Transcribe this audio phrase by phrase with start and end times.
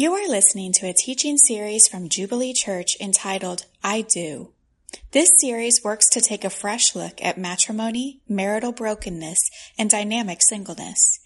[0.00, 4.54] You are listening to a teaching series from Jubilee Church entitled I Do.
[5.10, 11.20] This series works to take a fresh look at matrimony, marital brokenness, and dynamic singleness.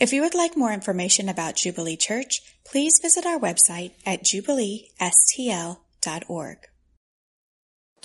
[0.00, 6.58] If you would like more information about Jubilee Church, please visit our website at jubileestl.org.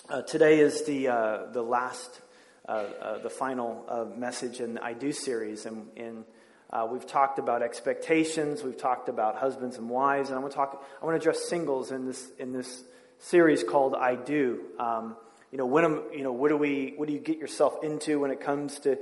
[0.07, 2.21] Uh, today is the uh, the last,
[2.69, 6.25] uh, uh the final uh, message in the I Do series, and in
[6.71, 8.63] uh, we've talked about expectations.
[8.63, 10.85] We've talked about husbands and wives, and I want to talk.
[11.01, 12.83] I want to address singles in this in this
[13.19, 15.17] series called "I Do." Um,
[15.51, 18.19] you know, when am, you know, what do we, what do you get yourself into
[18.19, 18.97] when it comes to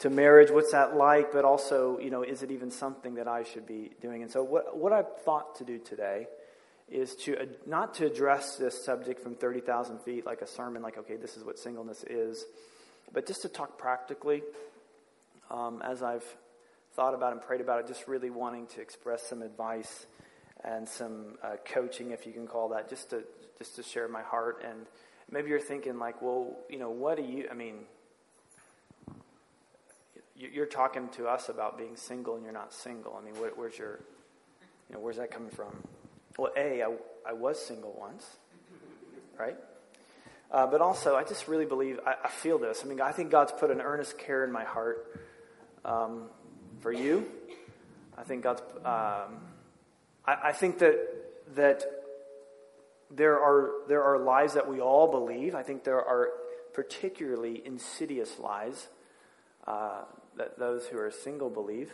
[0.00, 0.50] to marriage?
[0.50, 1.30] What's that like?
[1.32, 4.22] But also, you know, is it even something that I should be doing?
[4.22, 6.26] And so, what what I've thought to do today
[6.90, 10.82] is to uh, not to address this subject from thirty thousand feet, like a sermon,
[10.82, 12.44] like okay, this is what singleness is,
[13.12, 14.42] but just to talk practically.
[15.50, 16.24] Um, as I've
[16.94, 20.06] thought about and prayed about it, just really wanting to express some advice
[20.64, 23.24] and some uh, coaching, if you can call that, just to
[23.58, 24.64] just to share my heart.
[24.68, 24.86] And
[25.30, 27.48] maybe you're thinking like, well, you know, what do you?
[27.50, 27.84] I mean,
[30.36, 33.16] you're talking to us about being single, and you're not single.
[33.20, 34.00] I mean, where's your,
[34.88, 35.82] you know, where's that coming from?
[36.36, 36.88] Well, a, I,
[37.28, 38.26] I was single once,
[39.38, 39.56] right?
[40.50, 42.82] Uh, but also, I just really believe, I, I, feel this.
[42.84, 45.20] I mean, I think God's put an earnest care in my heart
[45.84, 46.24] um,
[46.82, 47.26] for you.
[48.18, 48.60] I think God's.
[48.84, 49.40] Um,
[50.26, 50.98] I, I, think that
[51.54, 51.84] that
[53.10, 55.54] there are there are lies that we all believe.
[55.54, 56.28] I think there are
[56.74, 58.88] particularly insidious lies
[59.66, 60.02] uh,
[60.36, 61.92] that those who are single believe,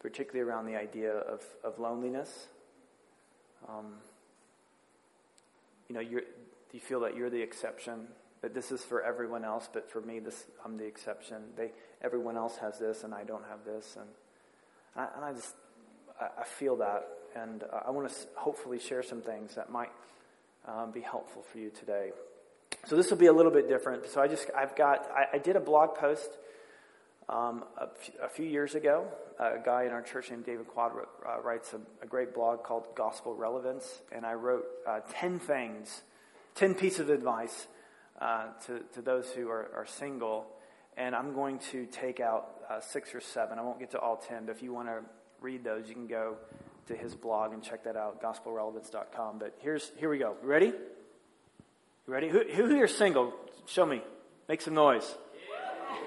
[0.00, 2.46] particularly around the idea of, of loneliness.
[3.68, 3.94] Um,
[5.88, 6.20] you know, do
[6.72, 8.08] you feel that you're the exception?
[8.42, 11.36] That this is for everyone else, but for me, this I'm the exception.
[11.56, 11.70] They,
[12.02, 14.08] everyone else has this, and I don't have this, and
[14.96, 15.54] I, and I just,
[16.20, 17.06] I, feel that.
[17.34, 19.90] And I want to hopefully share some things that might
[20.66, 22.10] um, be helpful for you today.
[22.86, 24.08] So this will be a little bit different.
[24.08, 26.30] So I just, I've got, I, I did a blog post
[27.28, 29.06] um, a, f- a few years ago.
[29.38, 32.86] A guy in our church named David Qaoud uh, writes a, a, great blog called
[32.94, 34.00] Gospel Relevance.
[34.12, 36.02] And I wrote uh, 10 things,
[36.54, 37.66] 10 pieces of advice
[38.20, 40.46] uh, to, to those who are, are single
[40.96, 43.58] and I'm going to take out uh, six or seven.
[43.58, 45.00] I won't get to all ten, but if you want to
[45.40, 46.36] read those, you can go
[46.88, 49.38] to his blog and check that out, gospelrelevance.com.
[49.38, 50.36] But here's here we go.
[50.42, 50.66] Ready?
[50.66, 52.28] You ready?
[52.28, 53.34] Who, who here single?
[53.66, 54.02] Show me.
[54.48, 55.16] Make some noise.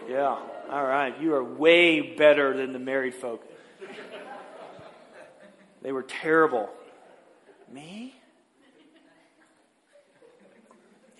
[0.10, 0.38] Yeah.
[0.70, 1.20] All right.
[1.20, 3.46] You are way better than the married folk.
[5.82, 6.70] They were terrible.
[7.72, 8.16] Me?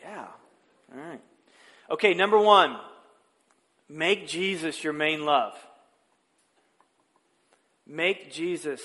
[0.02, 0.26] Yeah.
[0.94, 1.22] All right.
[1.92, 2.78] Okay, number one.
[3.90, 5.54] Make Jesus your main love.
[7.88, 8.82] Make Jesus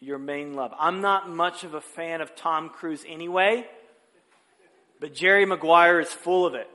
[0.00, 0.74] your main love.
[0.78, 3.64] I'm not much of a fan of Tom Cruise anyway,
[4.98, 6.68] but Jerry Maguire is full of it.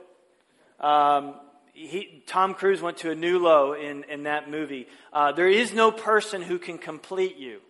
[0.80, 1.34] Um,
[1.74, 4.88] he, Tom Cruise went to a new low in, in that movie.
[5.12, 7.60] Uh, there is no person who can complete you.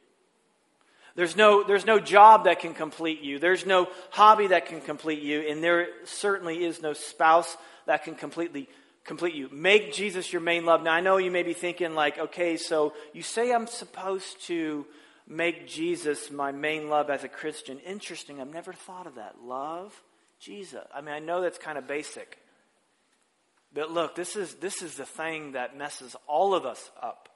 [1.14, 3.38] There's no, there's no job that can complete you.
[3.38, 5.40] There's no hobby that can complete you.
[5.40, 7.56] And there certainly is no spouse
[7.86, 8.68] that can completely
[9.04, 9.48] complete you.
[9.52, 10.82] Make Jesus your main love.
[10.82, 14.86] Now, I know you may be thinking, like, okay, so you say I'm supposed to
[15.26, 17.78] make Jesus my main love as a Christian.
[17.80, 18.40] Interesting.
[18.40, 19.36] I've never thought of that.
[19.44, 20.00] Love
[20.40, 20.84] Jesus.
[20.94, 22.38] I mean, I know that's kind of basic.
[23.74, 27.28] But look, this is, this is the thing that messes all of us up.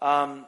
[0.00, 0.46] Um,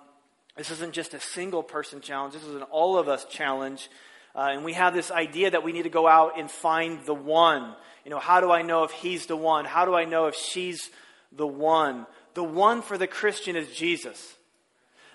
[0.56, 3.88] this isn't just a single person challenge, this is an all of us challenge.
[4.34, 7.14] Uh, and we have this idea that we need to go out and find the
[7.14, 7.74] one.
[8.04, 9.64] You know, how do I know if he's the one?
[9.64, 10.90] How do I know if she's
[11.30, 12.06] the one?
[12.34, 14.34] The one for the Christian is Jesus.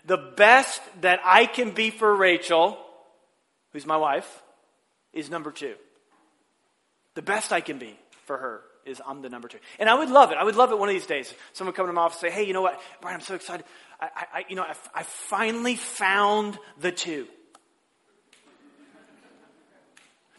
[0.05, 2.77] The best that I can be for Rachel,
[3.73, 4.41] who's my wife,
[5.11, 5.75] is number two.
[7.15, 9.57] The best I can be for her is I'm the number two.
[9.79, 10.37] And I would love it.
[10.37, 11.33] I would love it one of these days.
[11.53, 12.79] Someone come to my office and say, hey, you know what?
[13.01, 13.65] Brian, I'm so excited.
[13.99, 17.27] I, I you know, I, I finally found the two.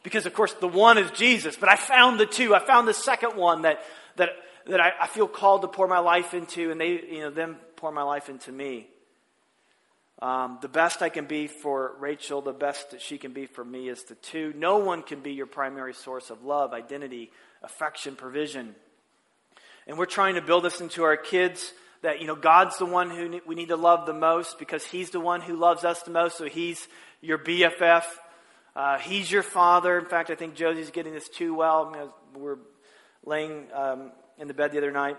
[0.03, 2.55] Because, of course, the one is Jesus, but I found the two.
[2.55, 3.83] I found the second one that,
[4.17, 4.31] that,
[4.67, 7.57] that I, I feel called to pour my life into, and they, you know, them
[7.77, 8.89] pour my life into me.
[10.21, 13.65] Um, the best I can be for Rachel, the best that she can be for
[13.65, 14.53] me is the two.
[14.57, 17.31] No one can be your primary source of love, identity,
[17.63, 18.75] affection, provision.
[19.87, 21.73] And we're trying to build this into our kids
[22.03, 25.11] that, you know, God's the one who we need to love the most because He's
[25.11, 26.89] the one who loves us the most, so He's
[27.21, 28.05] your BFF.
[28.79, 29.99] Uh, he's your father.
[29.99, 31.91] In fact, I think Josie's getting this too well.
[31.91, 32.59] You know, we're
[33.27, 35.17] laying um, in the bed the other night,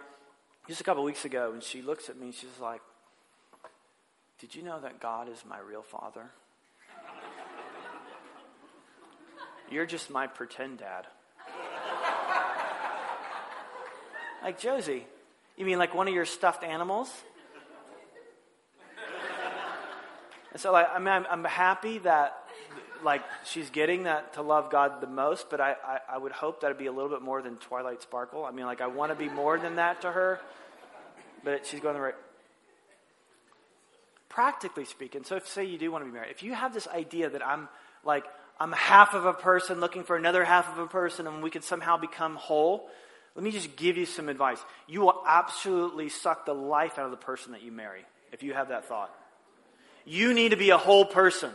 [0.69, 2.79] just a couple weeks ago, and she looks at me and she's like,
[4.39, 6.31] Did you know that God is my real father?
[9.69, 11.05] You're just my pretend dad.
[14.41, 15.05] like, Josie,
[15.57, 17.11] you mean like one of your stuffed animals?
[20.53, 22.38] And so, like, I mean, I'm, I'm happy that,
[23.03, 26.61] like, she's getting that to love God the most, but I, I, I would hope
[26.61, 28.45] that it'd be a little bit more than Twilight Sparkle.
[28.45, 30.39] I mean, like, I want to be more than that to her,
[31.43, 32.15] but she's going the right.
[34.27, 36.87] Practically speaking, so if, say you do want to be married, if you have this
[36.87, 37.67] idea that I'm,
[38.03, 38.25] like,
[38.59, 41.63] I'm half of a person looking for another half of a person and we could
[41.63, 42.89] somehow become whole,
[43.35, 44.59] let me just give you some advice.
[44.87, 48.53] You will absolutely suck the life out of the person that you marry if you
[48.53, 49.15] have that thought.
[50.05, 51.51] You need to be a whole person.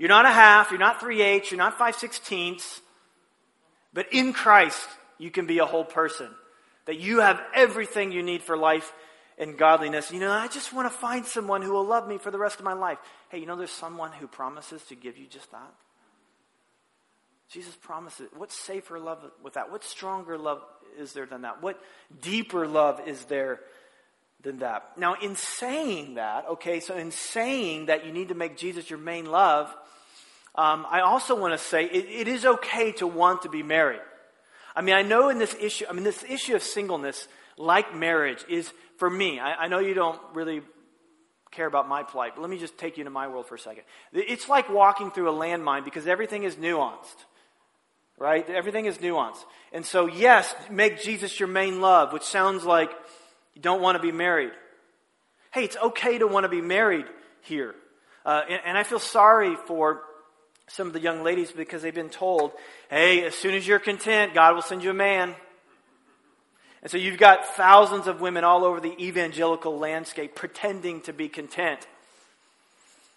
[0.00, 2.80] You're not a half, you're not 3 eighths, you're not 5 sixteenths,
[3.92, 4.88] but in Christ,
[5.18, 6.30] you can be a whole person.
[6.86, 8.94] That you have everything you need for life
[9.36, 10.10] and godliness.
[10.10, 12.58] You know, I just want to find someone who will love me for the rest
[12.58, 12.96] of my life.
[13.28, 15.74] Hey, you know, there's someone who promises to give you just that.
[17.50, 18.30] Jesus promises.
[18.34, 19.70] What safer love with that?
[19.70, 20.62] What stronger love
[20.98, 21.62] is there than that?
[21.62, 21.78] What
[22.22, 23.60] deeper love is there
[24.42, 24.96] than that.
[24.96, 28.98] Now, in saying that, okay, so in saying that you need to make Jesus your
[28.98, 29.74] main love,
[30.54, 34.00] um, I also want to say it, it is okay to want to be married.
[34.74, 38.44] I mean, I know in this issue, I mean, this issue of singleness, like marriage,
[38.48, 39.38] is for me.
[39.38, 40.62] I, I know you don't really
[41.50, 43.58] care about my plight, but let me just take you into my world for a
[43.58, 43.82] second.
[44.12, 47.16] It's like walking through a landmine because everything is nuanced,
[48.18, 48.48] right?
[48.48, 49.44] Everything is nuanced.
[49.72, 52.90] And so, yes, make Jesus your main love, which sounds like
[53.54, 54.52] you don't want to be married.
[55.52, 57.06] Hey, it's okay to want to be married
[57.42, 57.74] here.
[58.24, 60.02] Uh, and, and I feel sorry for
[60.68, 62.52] some of the young ladies because they've been told,
[62.88, 65.34] hey, as soon as you're content, God will send you a man.
[66.82, 71.28] And so you've got thousands of women all over the evangelical landscape pretending to be
[71.28, 71.86] content.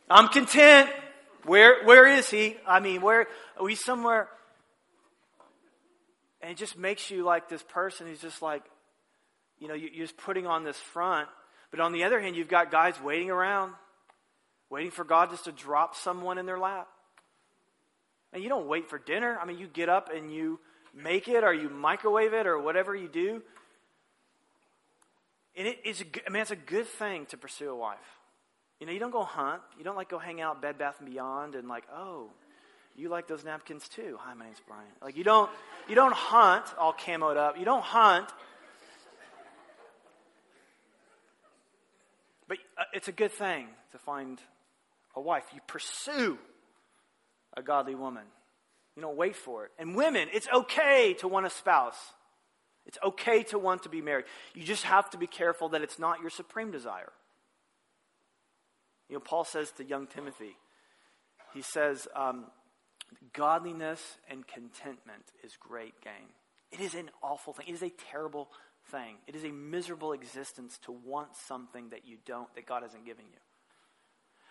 [0.09, 0.89] I'm content.
[1.45, 2.57] Where, where is he?
[2.67, 3.27] I mean, where,
[3.57, 4.27] are we somewhere?
[6.41, 8.63] And it just makes you like this person who's just like,
[9.63, 11.29] you know, you're just putting on this front.
[11.71, 13.71] But on the other hand, you've got guys waiting around,
[14.69, 16.89] waiting for God just to drop someone in their lap.
[18.33, 19.39] And you don't wait for dinner.
[19.41, 20.59] I mean, you get up and you
[20.93, 23.41] make it or you microwave it or whatever you do.
[25.55, 27.97] And it is, I mean, it's a good thing to pursue a wife.
[28.81, 29.61] You know, you don't go hunt.
[29.77, 32.31] You don't like go hang out Bed Bath and Beyond and like, oh,
[32.97, 34.17] you like those napkins too.
[34.19, 34.83] Hi, my name's Brian.
[35.01, 35.49] Like you don't,
[35.87, 37.57] you don't hunt all camoed up.
[37.57, 38.27] You don't hunt
[42.53, 44.39] But uh, it's a good thing to find
[45.15, 45.43] a wife.
[45.55, 46.37] You pursue
[47.57, 48.25] a godly woman.
[48.95, 49.71] You don't wait for it.
[49.79, 51.97] And women, it's okay to want a spouse.
[52.85, 54.25] It's okay to want to be married.
[54.53, 57.11] You just have to be careful that it's not your supreme desire.
[59.09, 60.55] You know, Paul says to young Timothy,
[61.55, 62.45] he says, um,
[63.33, 63.99] godliness
[64.29, 66.29] and contentment is great gain.
[66.71, 67.65] It is an awful thing.
[67.67, 68.49] It is a terrible
[68.91, 69.15] thing.
[69.27, 73.25] It is a miserable existence to want something that you don't, that God hasn't given
[73.31, 73.39] you.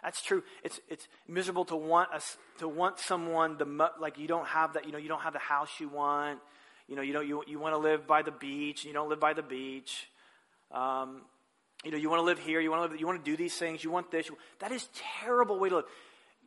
[0.03, 0.43] That's true.
[0.65, 4.85] It's, it's miserable to want us to want someone the like you don't have that.
[4.85, 6.41] You know, you don't have the house you want.
[6.89, 8.85] You know, you don't you, you want to live by the beach.
[8.85, 10.09] You don't live by the beach.
[10.73, 11.23] Um,
[11.85, 12.61] you know, you want to live here.
[12.61, 13.01] You want to live.
[13.01, 13.85] You want to do these things.
[13.85, 14.29] You want this.
[14.59, 14.89] That is
[15.21, 15.85] terrible way to live.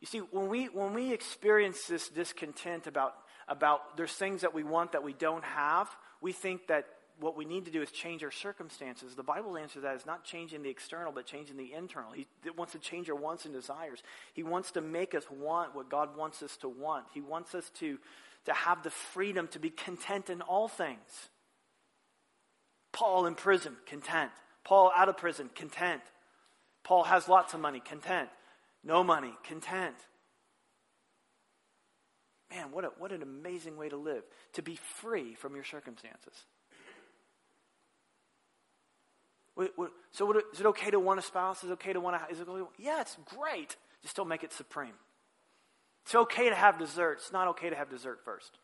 [0.00, 3.14] You see, when we when we experience this discontent about
[3.48, 5.88] about there's things that we want that we don't have,
[6.20, 6.84] we think that
[7.18, 9.14] what we need to do is change our circumstances.
[9.14, 12.12] The Bible answer that is not changing the external, but changing the internal.
[12.12, 14.02] He wants to change our wants and desires.
[14.34, 17.06] He wants to make us want what God wants us to want.
[17.14, 17.98] He wants us to,
[18.44, 21.30] to have the freedom to be content in all things.
[22.92, 24.30] Paul in prison, content.
[24.64, 26.02] Paul out of prison, content.
[26.84, 28.28] Paul has lots of money, content.
[28.84, 29.96] No money, content.
[32.50, 34.22] Man, what, a, what an amazing way to live.
[34.54, 36.34] To be free from your circumstances.
[40.10, 41.64] So is it okay to want a spouse?
[41.64, 42.32] Is it okay to want a?
[42.32, 43.76] Is it okay, yeah, it's great.
[44.02, 44.92] Just don't make it supreme.
[46.04, 47.18] It's okay to have dessert.
[47.22, 48.58] It's not okay to have dessert first.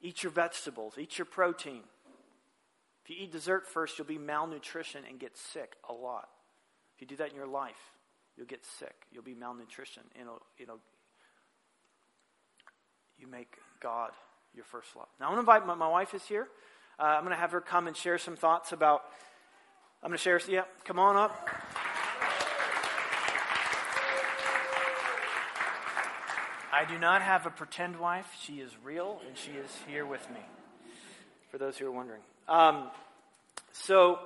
[0.00, 0.94] Eat your vegetables.
[0.98, 1.82] Eat your protein.
[3.04, 6.28] If you eat dessert first, you'll be malnutrition and get sick a lot.
[6.94, 7.92] If you do that in your life,
[8.36, 8.94] you'll get sick.
[9.12, 10.02] You'll be malnutrition.
[10.18, 10.78] You know, you know.
[13.16, 14.10] You make God
[14.54, 15.08] your first love.
[15.20, 16.48] Now, I'm going to invite my, my wife is here.
[16.98, 19.02] Uh, I'm going to have her come and share some thoughts about.
[20.02, 20.40] I'm going to share.
[20.48, 21.48] Yeah, come on up.
[26.72, 28.26] I do not have a pretend wife.
[28.42, 30.40] She is real, and she is here with me.
[31.50, 32.90] For those who are wondering, um,
[33.72, 34.18] so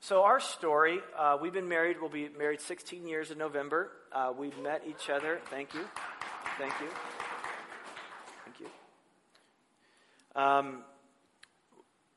[0.00, 1.00] so our story.
[1.18, 1.96] Uh, we've been married.
[2.00, 3.90] We'll be married 16 years in November.
[4.12, 5.40] Uh, we've met each other.
[5.50, 5.80] Thank you.
[6.58, 6.88] Thank you.
[8.44, 10.40] Thank you.
[10.40, 10.84] Um,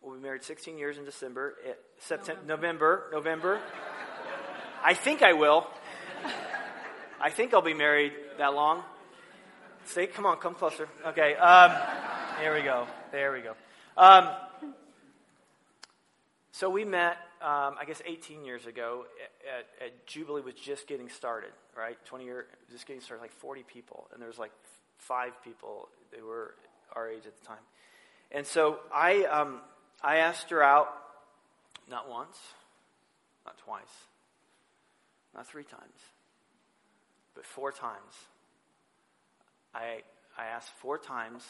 [0.09, 1.55] we'll be married 16 years in December.
[1.65, 3.59] Eh, September, November, November.
[4.83, 5.67] I think I will.
[7.21, 8.83] I think I'll be married that long.
[9.85, 10.87] Say, come on, come closer.
[11.05, 11.35] Okay.
[11.35, 11.71] Um,
[12.39, 12.87] there we go.
[13.11, 13.53] There we go.
[13.97, 14.29] Um,
[16.51, 19.05] so we met, um, I guess, 18 years ago.
[19.47, 21.97] At, at, Jubilee was just getting started, right?
[22.05, 24.51] 20 year, just getting started, like 40 people, and there was like
[24.97, 25.89] five people.
[26.11, 26.55] They were
[26.93, 27.63] our age at the time,
[28.31, 29.61] and so I, um,
[30.03, 30.87] I asked her out,
[31.89, 32.37] not once,
[33.45, 33.83] not twice,
[35.35, 35.99] not three times,
[37.35, 38.13] but four times.
[39.73, 40.01] I,
[40.37, 41.43] I asked four times.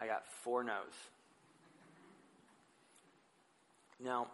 [0.00, 0.94] I got four no's.
[4.02, 4.28] Now,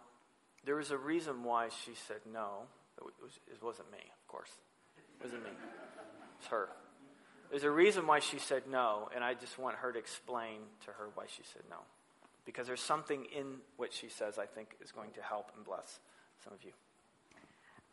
[0.65, 2.63] there was a reason why she said no.
[2.97, 4.49] It, was, it wasn't me, of course.
[4.97, 5.51] It wasn't me.
[6.39, 6.69] It's her.
[7.49, 10.91] There's a reason why she said no, and I just want her to explain to
[10.91, 11.77] her why she said no.
[12.49, 15.99] Because there's something in what she says I think is going to help and bless
[16.43, 16.71] some of you.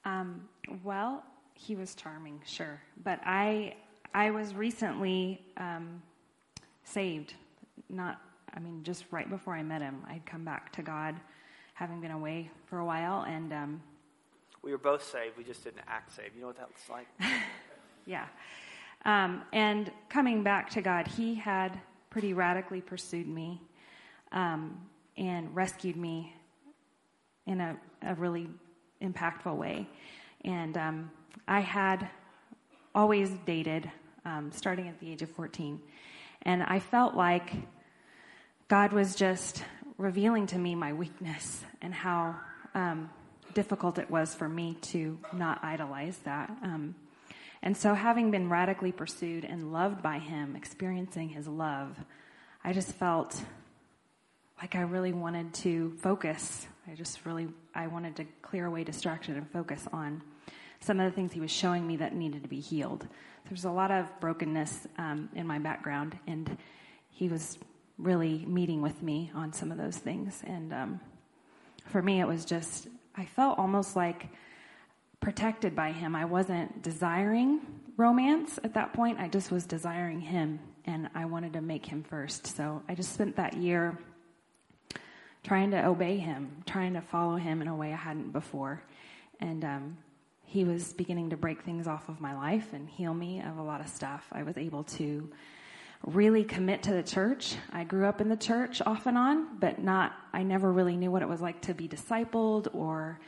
[0.06, 0.48] Um,
[0.82, 1.22] well,
[1.52, 2.80] he was charming, sure.
[3.04, 3.74] But I,
[4.14, 6.00] I was recently um,
[6.84, 7.34] saved.
[7.90, 8.18] Not,
[8.54, 11.16] I mean, just right before I met him, I'd come back to God,
[11.74, 13.82] having been away for a while, and um,
[14.62, 15.36] we were both saved.
[15.36, 16.34] We just didn't act saved.
[16.34, 17.08] You know what that looks like?
[18.06, 18.24] yeah.
[19.04, 23.60] Um, and coming back to God, He had pretty radically pursued me
[24.32, 24.80] um,
[25.16, 26.34] and rescued me
[27.46, 28.48] in a, a really
[29.02, 29.88] impactful way.
[30.44, 31.10] And um,
[31.46, 32.08] I had
[32.94, 33.90] always dated,
[34.24, 35.80] um, starting at the age of 14.
[36.42, 37.52] And I felt like
[38.68, 39.62] God was just
[39.98, 42.36] revealing to me my weakness and how
[42.74, 43.10] um,
[43.54, 46.50] difficult it was for me to not idolize that.
[46.62, 46.94] Um,
[47.62, 51.96] and so, having been radically pursued and loved by Him, experiencing His love,
[52.62, 53.40] I just felt
[54.60, 56.66] like I really wanted to focus.
[56.90, 60.22] I just really I wanted to clear away distraction and focus on
[60.80, 63.06] some of the things he was showing me that needed to be healed.
[63.48, 66.56] There's a lot of brokenness um, in my background, and
[67.10, 67.58] he was
[67.98, 70.42] really meeting with me on some of those things.
[70.46, 71.00] And um,
[71.86, 74.28] for me, it was just, I felt almost like
[75.20, 76.14] protected by him.
[76.14, 77.60] I wasn't desiring
[77.96, 82.02] romance at that point, I just was desiring him, and I wanted to make him
[82.02, 82.46] first.
[82.46, 83.98] So I just spent that year
[85.46, 88.82] trying to obey him, trying to follow him in a way I hadn't before.
[89.38, 89.96] And um,
[90.42, 93.62] he was beginning to break things off of my life and heal me of a
[93.62, 94.26] lot of stuff.
[94.32, 95.30] I was able to
[96.04, 97.54] really commit to the church.
[97.72, 101.12] I grew up in the church off and on, but not, I never really knew
[101.12, 103.20] what it was like to be discipled or,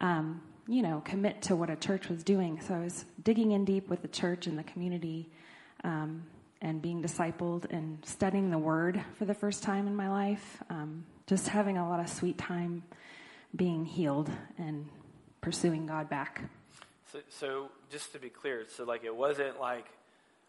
[0.00, 2.58] um, you know, commit to what a church was doing.
[2.62, 5.28] So I was digging in deep with the church and the community
[5.84, 6.24] um,
[6.62, 10.62] and being discipled and studying the word for the first time in my life.
[10.70, 12.84] Um, just having a lot of sweet time
[13.54, 14.88] being healed and
[15.40, 16.42] pursuing God back.
[17.12, 19.86] So, so just to be clear, so like it wasn't like,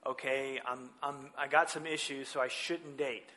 [0.06, 3.30] okay, I'm, I'm, I got some issues, so I shouldn't date.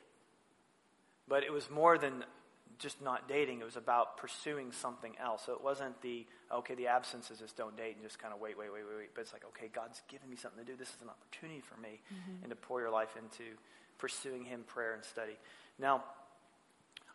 [1.29, 2.25] But it was more than
[2.79, 3.61] just not dating.
[3.61, 5.43] It was about pursuing something else.
[5.47, 8.41] So it wasn't the, okay, the absence is just don't date and just kind of
[8.41, 9.11] wait, wait, wait, wait, wait.
[9.15, 10.77] But it's like, okay, God's given me something to do.
[10.77, 12.43] This is an opportunity for me mm-hmm.
[12.43, 13.45] and to pour your life into
[13.99, 15.37] pursuing Him, prayer, and study.
[15.79, 16.05] Now,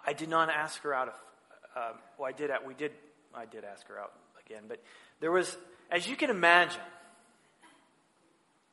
[0.05, 1.13] I did not ask her out of,
[1.75, 2.91] uh, well, I did, we did,
[3.33, 4.13] I did ask her out
[4.45, 4.81] again, but
[5.19, 5.57] there was,
[5.91, 6.81] as you can imagine,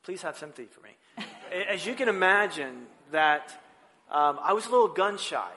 [0.03, 0.91] please have sympathy for me.
[1.69, 3.51] As you can imagine, that
[4.11, 5.51] um, I was a little gun shy,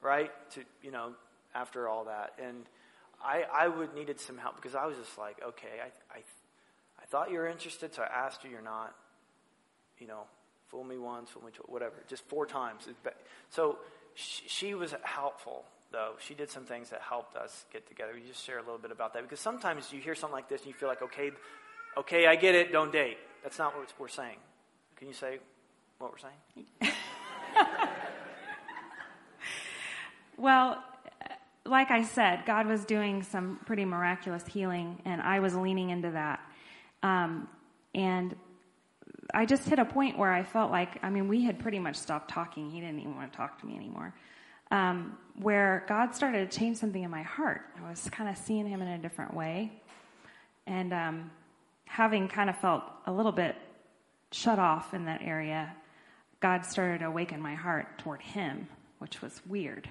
[0.00, 0.30] right?
[0.52, 1.12] To you know,
[1.54, 2.64] after all that, and
[3.22, 6.22] I I would needed some help because I was just like, okay, I I
[7.00, 8.94] I thought you were interested, so I asked you, you're not.
[9.98, 10.22] You know,
[10.68, 12.88] fool me once, fool me twice, whatever, just four times.
[13.50, 13.78] So
[14.20, 18.12] she, was helpful though, she did some things that helped us get together.
[18.14, 20.60] We just share a little bit about that because sometimes you hear something like this
[20.62, 21.30] and you feel like, okay,
[21.96, 23.18] okay, I get it, don't date.
[23.42, 24.36] That's not what we're saying.
[24.96, 25.38] Can you say
[25.98, 26.92] what we're saying?
[30.36, 30.82] well,
[31.64, 36.10] like I said, God was doing some pretty miraculous healing, and I was leaning into
[36.10, 36.40] that.
[37.02, 37.48] Um,
[37.94, 38.34] and
[39.34, 41.96] I just hit a point where I felt like, I mean, we had pretty much
[41.96, 42.70] stopped talking.
[42.70, 44.14] He didn't even want to talk to me anymore
[44.70, 47.62] um, where God started to change something in my heart.
[47.84, 49.72] I was kind of seeing Him in a different way.
[50.66, 51.30] And um,
[51.86, 53.56] having kind of felt a little bit
[54.32, 55.74] shut off in that area,
[56.40, 58.68] God started to awaken my heart toward Him,
[58.98, 59.88] which was weird.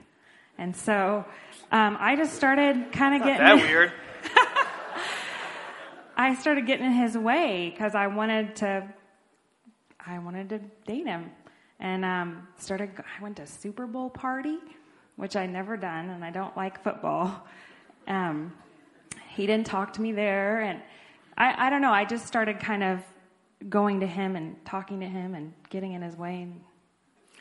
[0.57, 1.25] And so
[1.71, 3.45] um, I just started kind of getting.
[3.45, 3.91] that weird.
[6.15, 8.87] I started getting in his way because I wanted to.
[10.05, 11.31] I wanted to date him,
[11.79, 12.91] and um, started.
[12.97, 14.57] I went to Super Bowl party,
[15.15, 17.45] which I never done, and I don't like football.
[18.07, 18.53] Um,
[19.29, 20.81] he didn't talk to me there, and
[21.37, 21.91] I, I don't know.
[21.91, 22.99] I just started kind of
[23.69, 26.61] going to him and talking to him and getting in his way, and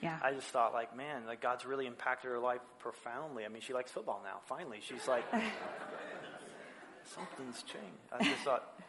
[0.02, 0.18] yeah.
[0.22, 3.44] I just thought, like, man, like God's really impacted her life profoundly.
[3.44, 4.40] I mean, she likes football now.
[4.46, 5.24] Finally, she's like,
[7.04, 7.86] something's changed.
[8.12, 8.80] I just thought,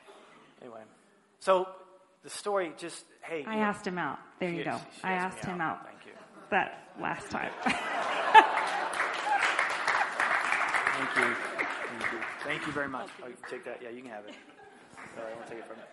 [0.62, 0.82] anyway.
[1.40, 1.68] So
[2.24, 3.44] the story just, hey.
[3.48, 4.20] I asked him out.
[4.40, 4.80] There you go.
[5.04, 5.78] I asked him out.
[5.78, 5.86] out.
[5.86, 6.12] Thank you.
[6.52, 7.52] That last time.
[11.00, 11.34] Thank you.
[11.34, 12.20] Thank you.
[12.44, 13.10] Thank you very much.
[13.24, 13.82] Oh, you take that.
[13.82, 14.36] Yeah, you can have it.
[15.16, 15.84] Sorry, I won't take it from you.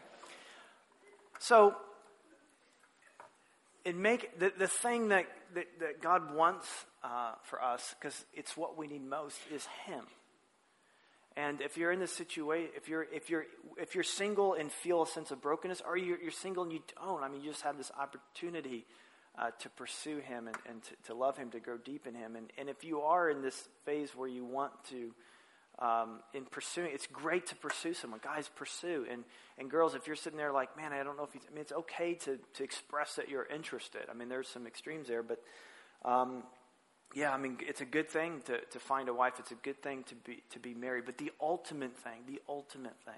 [1.38, 1.76] So,
[3.84, 6.66] it make the, the thing that, that, that God wants
[7.04, 10.04] uh, for us, because it's what we need most, is Him.
[11.36, 13.44] And if you're in this situation, if you're if you're
[13.76, 16.80] if you're single and feel a sense of brokenness, or you're, you're single and you
[16.98, 18.86] don't, I mean, you just have this opportunity
[19.38, 22.36] uh, to pursue Him and, and to, to, love Him, to grow deep in Him.
[22.36, 25.12] And, and if you are in this phase where you want to,
[25.78, 28.20] um, in pursuing, it's great to pursue someone.
[28.22, 29.06] Guys, pursue.
[29.10, 29.24] And,
[29.58, 31.60] and girls, if you're sitting there like, man, I don't know if you, I mean,
[31.60, 34.02] it's okay to, to express that you're interested.
[34.10, 35.42] I mean, there's some extremes there, but
[36.02, 36.44] um,
[37.14, 39.34] yeah, I mean, it's a good thing to, to find a wife.
[39.38, 41.04] It's a good thing to be, to be married.
[41.06, 43.14] But the ultimate thing, the ultimate thing,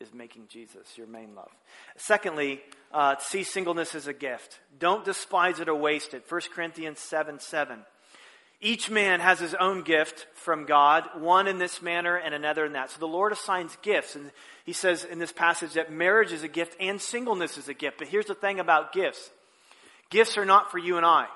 [0.00, 1.50] is making Jesus your main love.
[1.96, 2.60] Secondly,
[2.92, 4.58] uh, see singleness as a gift.
[4.78, 6.24] Don't despise it or waste it.
[6.28, 7.80] 1 Corinthians 7 7.
[8.64, 12.74] Each man has his own gift from God, one in this manner and another in
[12.74, 12.92] that.
[12.92, 14.14] So the Lord assigns gifts.
[14.14, 14.30] And
[14.64, 17.98] he says in this passage that marriage is a gift and singleness is a gift.
[17.98, 19.30] But here's the thing about gifts
[20.10, 21.26] gifts are not for you and I.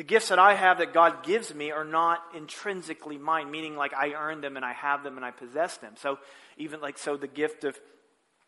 [0.00, 3.92] The gifts that I have that God gives me are not intrinsically mine, meaning like
[3.92, 5.92] I earn them and I have them and I possess them.
[5.98, 6.18] So
[6.56, 7.78] even like so the gift of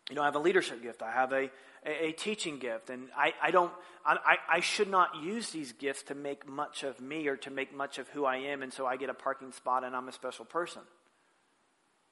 [0.09, 1.03] you know, I have a leadership gift.
[1.03, 1.51] I have a,
[1.85, 2.89] a, a teaching gift.
[2.89, 3.71] And I, I don't,
[4.03, 7.77] I, I should not use these gifts to make much of me or to make
[7.77, 8.62] much of who I am.
[8.62, 10.81] And so I get a parking spot and I'm a special person.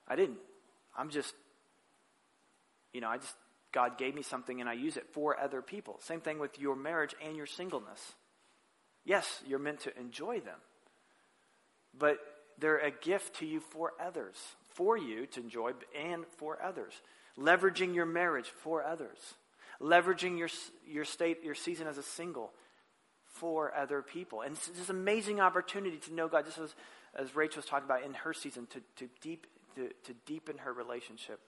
[0.06, 0.36] I didn't.
[0.94, 1.32] I'm just,
[2.92, 3.36] you know, I just,
[3.72, 5.98] God gave me something and I use it for other people.
[6.02, 8.12] Same thing with your marriage and your singleness.
[9.04, 10.58] Yes, you're meant to enjoy them,
[11.98, 12.18] but
[12.58, 14.36] they're a gift to you for others,
[14.74, 16.92] for you to enjoy and for others.
[17.38, 19.18] Leveraging your marriage for others,
[19.80, 20.48] leveraging your,
[20.86, 22.52] your state, your season as a single
[23.24, 24.42] for other people.
[24.42, 26.74] And it's this amazing opportunity to know God, just as,
[27.14, 30.72] as Rachel was talking about in her season, to, to, deep, to, to deepen her
[30.72, 31.40] relationship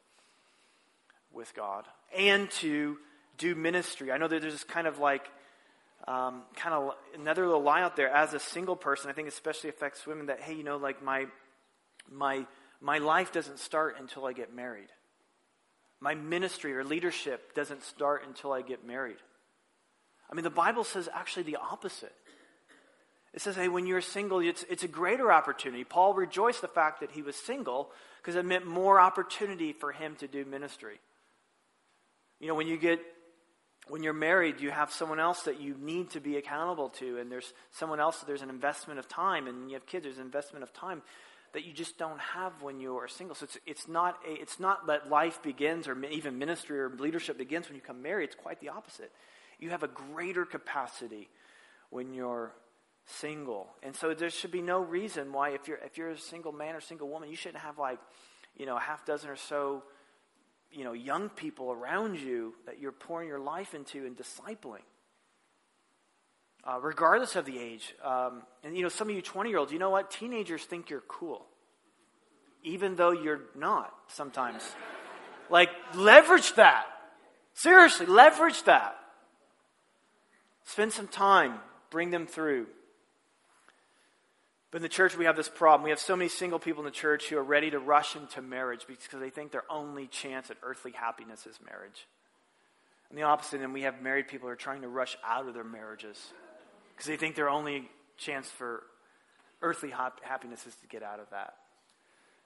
[1.32, 1.84] with God
[2.16, 2.96] and to
[3.38, 4.12] do ministry.
[4.12, 5.28] I know that there's this kind of like
[6.08, 9.10] um, kind of another little lie out there as a single person.
[9.10, 11.26] I think especially affects women that hey, you know, like my
[12.10, 12.46] my
[12.80, 14.88] my life doesn't start until I get married.
[16.00, 19.18] My ministry or leadership doesn't start until I get married.
[20.28, 22.14] I mean, the Bible says actually the opposite.
[23.32, 25.84] It says, hey, when you're single, it's, it's a greater opportunity.
[25.84, 30.16] Paul rejoiced the fact that he was single because it meant more opportunity for him
[30.16, 31.00] to do ministry.
[32.40, 33.00] You know, when you get
[33.88, 37.30] when you're married, you have someone else that you need to be accountable to, and
[37.30, 40.62] there's someone else, there's an investment of time, and you have kids, there's an investment
[40.62, 41.02] of time
[41.52, 43.34] that you just don't have when you are single.
[43.34, 47.36] So it's, it's, not, a, it's not that life begins, or even ministry or leadership
[47.36, 48.24] begins when you come married.
[48.24, 49.12] It's quite the opposite.
[49.58, 51.28] You have a greater capacity
[51.90, 52.52] when you're
[53.04, 53.68] single.
[53.82, 56.74] And so there should be no reason why, if you're, if you're a single man
[56.74, 57.98] or single woman, you shouldn't have like,
[58.56, 59.82] you know, a half dozen or so
[60.72, 64.82] you know, young people around you that you're pouring your life into and discipling.
[66.64, 67.94] Uh, regardless of the age.
[68.04, 70.10] Um, and, you know, some of you 20 year olds, you know what?
[70.10, 71.44] Teenagers think you're cool,
[72.62, 74.62] even though you're not sometimes.
[75.50, 76.86] like, leverage that.
[77.54, 78.96] Seriously, leverage that.
[80.64, 81.54] Spend some time,
[81.90, 82.66] bring them through.
[84.72, 85.84] But in the church, we have this problem.
[85.84, 88.40] We have so many single people in the church who are ready to rush into
[88.40, 92.08] marriage because they think their only chance at earthly happiness is marriage.
[93.10, 95.52] And the opposite, and we have married people who are trying to rush out of
[95.52, 96.18] their marriages
[96.94, 98.82] because they think their only chance for
[99.60, 101.52] earthly happiness is to get out of that.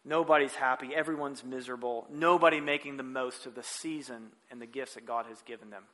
[0.05, 0.95] Nobody's happy.
[0.97, 2.09] Everyone's miserable.
[2.11, 5.85] Nobody making the most of the season and the gifts that God has given them.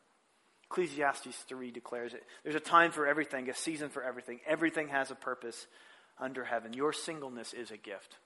[0.70, 2.22] Ecclesiastes 3 declares it.
[2.42, 4.40] There's a time for everything, a season for everything.
[4.46, 5.66] Everything has a purpose
[6.18, 6.72] under heaven.
[6.72, 8.16] Your singleness is a gift.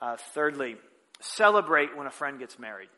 [0.00, 0.76] Uh, thirdly,
[1.20, 2.88] celebrate when a friend gets married.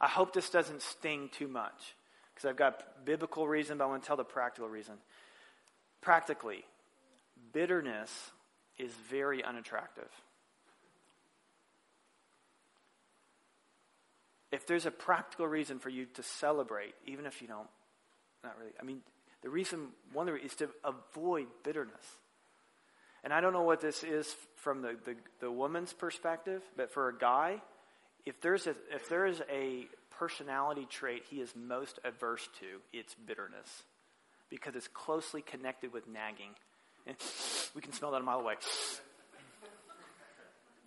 [0.00, 1.94] I hope this doesn't sting too much
[2.34, 4.94] because I've got biblical reason, but I want to tell the practical reason.
[6.00, 6.64] Practically,
[7.52, 8.10] bitterness
[8.78, 10.08] is very unattractive.
[14.52, 17.68] if there's a practical reason for you to celebrate, even if you don't,
[18.44, 18.72] not really.
[18.78, 19.00] I mean,
[19.42, 22.04] the reason, one of the is to avoid bitterness.
[23.24, 27.08] And I don't know what this is from the, the, the woman's perspective, but for
[27.08, 27.62] a guy,
[28.24, 33.14] if there's a, if there is a personality trait he is most averse to, it's
[33.14, 33.84] bitterness.
[34.50, 36.50] Because it's closely connected with nagging.
[37.06, 37.16] And
[37.74, 38.54] we can smell that a mile away.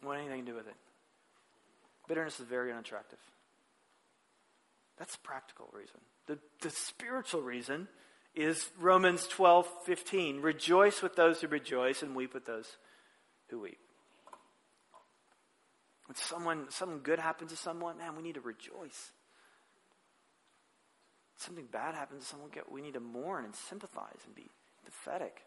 [0.03, 0.75] Want anything to do with it?
[2.07, 3.19] Bitterness is very unattractive.
[4.97, 5.99] That's the practical reason.
[6.27, 7.87] The, the spiritual reason
[8.35, 10.41] is Romans 12, 15.
[10.41, 12.77] Rejoice with those who rejoice and weep with those
[13.49, 13.79] who weep.
[16.07, 19.11] When someone, something good happens to someone, man, we need to rejoice.
[21.37, 24.49] Something bad happens to someone, we need to mourn and sympathize and be
[24.85, 25.41] pathetic.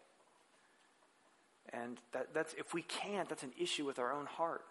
[1.71, 4.61] And that, that's if we can't, that's an issue with our own heart.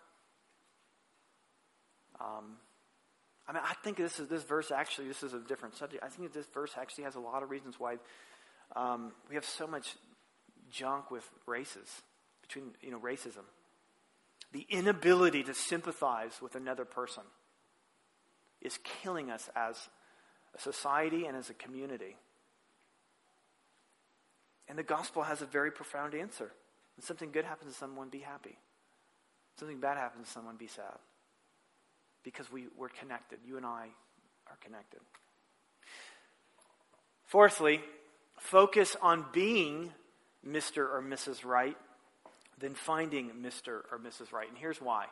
[2.20, 2.56] Um,
[3.48, 5.08] I mean, I think this is this verse actually.
[5.08, 6.04] This is a different subject.
[6.04, 7.96] I think this verse actually has a lot of reasons why
[8.76, 9.96] um, we have so much
[10.70, 12.02] junk with races
[12.42, 13.44] between you know racism,
[14.52, 17.22] the inability to sympathize with another person
[18.60, 19.88] is killing us as
[20.54, 22.16] a society and as a community.
[24.68, 26.52] And the gospel has a very profound answer.
[26.96, 28.58] When something good happens to someone, be happy.
[29.58, 30.98] Something bad happens to someone, be sad
[32.24, 33.38] because we, we're connected.
[33.44, 33.88] You and I
[34.48, 35.00] are connected.
[37.26, 37.80] Fourthly,
[38.38, 39.92] focus on being
[40.46, 40.78] Mr.
[40.78, 41.44] or Mrs.
[41.44, 41.76] Right
[42.58, 43.82] than finding Mr.
[43.92, 44.32] or Mrs.
[44.32, 44.48] Right.
[44.48, 45.06] And here's why.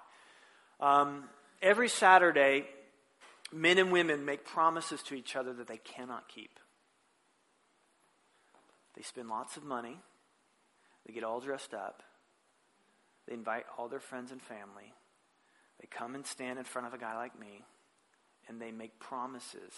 [0.80, 1.24] Um,
[1.62, 2.66] every Saturday,
[3.52, 6.58] men and women make promises to each other that they cannot keep.
[8.96, 9.98] They spend lots of money,
[11.06, 12.02] they get all dressed up,
[13.28, 14.94] they invite all their friends and family,
[15.80, 17.64] they come and stand in front of a guy like me
[18.48, 19.72] and they make promises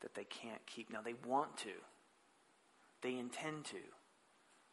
[0.00, 0.90] that they can't keep.
[0.90, 1.72] Now, they want to,
[3.02, 3.78] they intend to,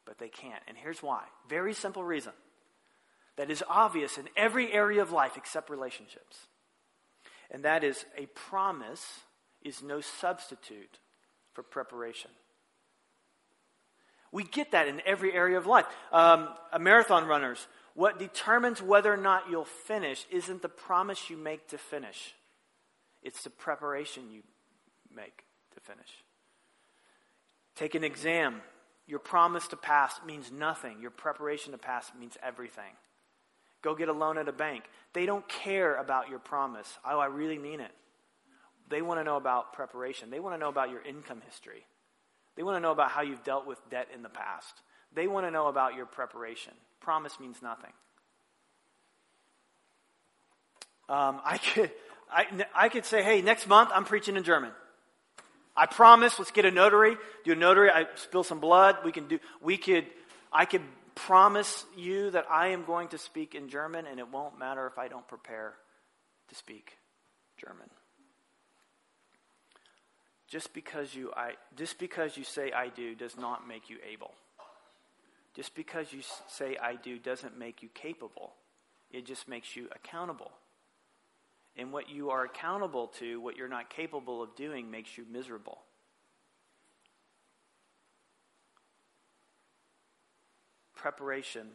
[0.06, 0.62] but they can't.
[0.68, 2.34] And here's why very simple reason
[3.38, 6.48] that is obvious in every area of life except relationships.
[7.52, 9.22] And that is a promise
[9.64, 11.00] is no substitute
[11.54, 12.32] for preparation.
[14.32, 15.86] We get that in every area of life.
[16.12, 17.66] Um, marathon runners
[18.00, 22.34] what determines whether or not you'll finish isn't the promise you make to finish,
[23.22, 24.42] it's the preparation you
[25.14, 26.08] make to finish.
[27.76, 28.62] Take an exam.
[29.06, 31.02] Your promise to pass means nothing.
[31.02, 32.94] Your preparation to pass means everything.
[33.82, 34.86] Go get a loan at a bank.
[35.12, 36.98] They don't care about your promise.
[37.04, 37.92] Oh, I really mean it.
[38.88, 40.30] They want to know about preparation.
[40.30, 41.86] They want to know about your income history.
[42.56, 44.84] They want to know about how you've dealt with debt in the past.
[45.14, 46.74] They want to know about your preparation.
[47.00, 47.92] Promise means nothing.
[51.08, 51.92] Um, I could,
[52.32, 52.46] I,
[52.76, 54.72] I could say, hey, next month I'm preaching in German.
[55.76, 56.38] I promise.
[56.38, 57.18] Let's get a notary.
[57.46, 57.90] Do a notary.
[57.90, 58.98] I spill some blood.
[59.04, 59.40] We can do.
[59.62, 60.06] We could.
[60.52, 60.82] I could
[61.16, 64.98] promise you that I am going to speak in German, and it won't matter if
[64.98, 65.74] I don't prepare
[66.50, 66.98] to speak
[67.58, 67.90] German.
[70.48, 74.32] Just because you I just because you say I do does not make you able.
[75.56, 78.54] Just because you say I do doesn't make you capable,
[79.12, 80.52] it just makes you accountable.
[81.76, 85.80] And what you are accountable to, what you're not capable of doing, makes you miserable.
[90.96, 91.68] Preparation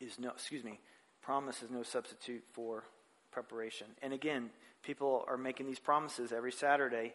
[0.00, 0.80] is no, excuse me,
[1.22, 2.84] promise is no substitute for
[3.30, 3.86] preparation.
[4.02, 4.50] And again,
[4.82, 7.14] people are making these promises every Saturday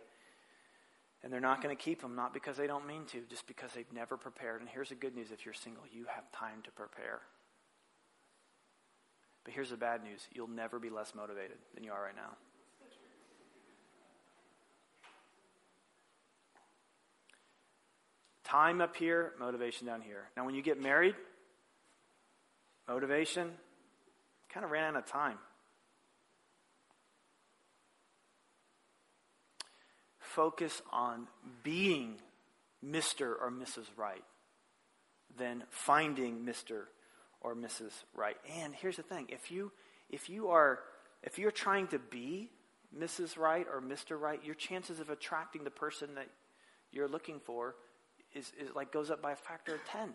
[1.23, 3.71] and they're not going to keep them, not because they don't mean to, just because
[3.73, 4.61] they've never prepared.
[4.61, 7.19] And here's the good news if you're single, you have time to prepare.
[9.43, 12.37] But here's the bad news you'll never be less motivated than you are right now.
[18.43, 20.23] Time up here, motivation down here.
[20.35, 21.13] Now, when you get married,
[22.87, 23.51] motivation
[24.51, 25.37] kind of ran out of time.
[30.35, 31.27] Focus on
[31.63, 32.15] being
[32.85, 33.33] Mr.
[33.41, 33.85] or Mrs.
[33.97, 34.23] Right
[35.37, 36.83] than finding Mr.
[37.41, 37.91] or Mrs.
[38.15, 38.37] Right.
[38.61, 39.71] And here's the thing, if you
[40.09, 40.79] if you are
[41.23, 42.49] if you're trying to be
[42.97, 43.37] Mrs.
[43.37, 44.19] Right or Mr.
[44.19, 46.27] Right, your chances of attracting the person that
[46.91, 47.75] you're looking for
[48.33, 50.13] is, is like goes up by a factor of 10.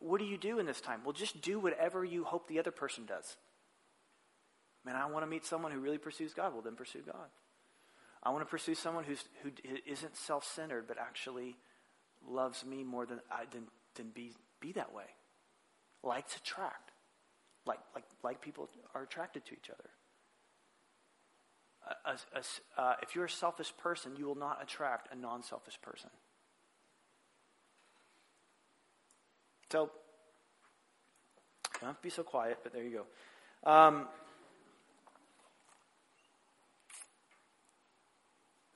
[0.00, 1.00] What do you do in this time?
[1.04, 3.36] Well, just do whatever you hope the other person does.
[4.84, 6.52] Man, I want to meet someone who really pursues God.
[6.52, 7.28] Well, then pursue God.
[8.24, 9.50] I want to pursue someone who's, who
[9.86, 11.56] isn't self centered, but actually
[12.26, 13.64] loves me more than, I, than,
[13.96, 15.04] than be, be that way.
[16.02, 16.92] Likes attract.
[17.66, 19.90] Like, like, like people are attracted to each other.
[22.76, 26.10] uh, if you're a selfish person, you will not attract a non selfish person.
[29.70, 29.90] So,
[31.80, 33.04] don't be so quiet, but there you
[33.64, 33.70] go.
[33.70, 34.06] Um,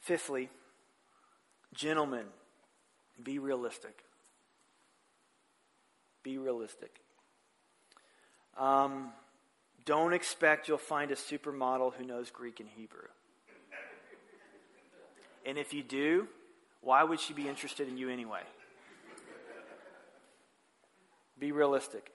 [0.09, 0.49] fifthly,
[1.75, 2.25] gentlemen,
[3.23, 4.03] be realistic.
[6.23, 6.91] Be realistic.
[8.57, 9.11] Um,
[9.85, 13.09] don't expect you'll find a supermodel who knows Greek and Hebrew.
[15.45, 16.27] And if you do,
[16.81, 18.41] why would she be interested in you anyway?
[21.39, 22.11] Be realistic.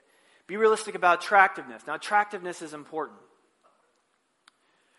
[0.47, 1.83] Be realistic about attractiveness.
[1.85, 3.19] Now, attractiveness is important.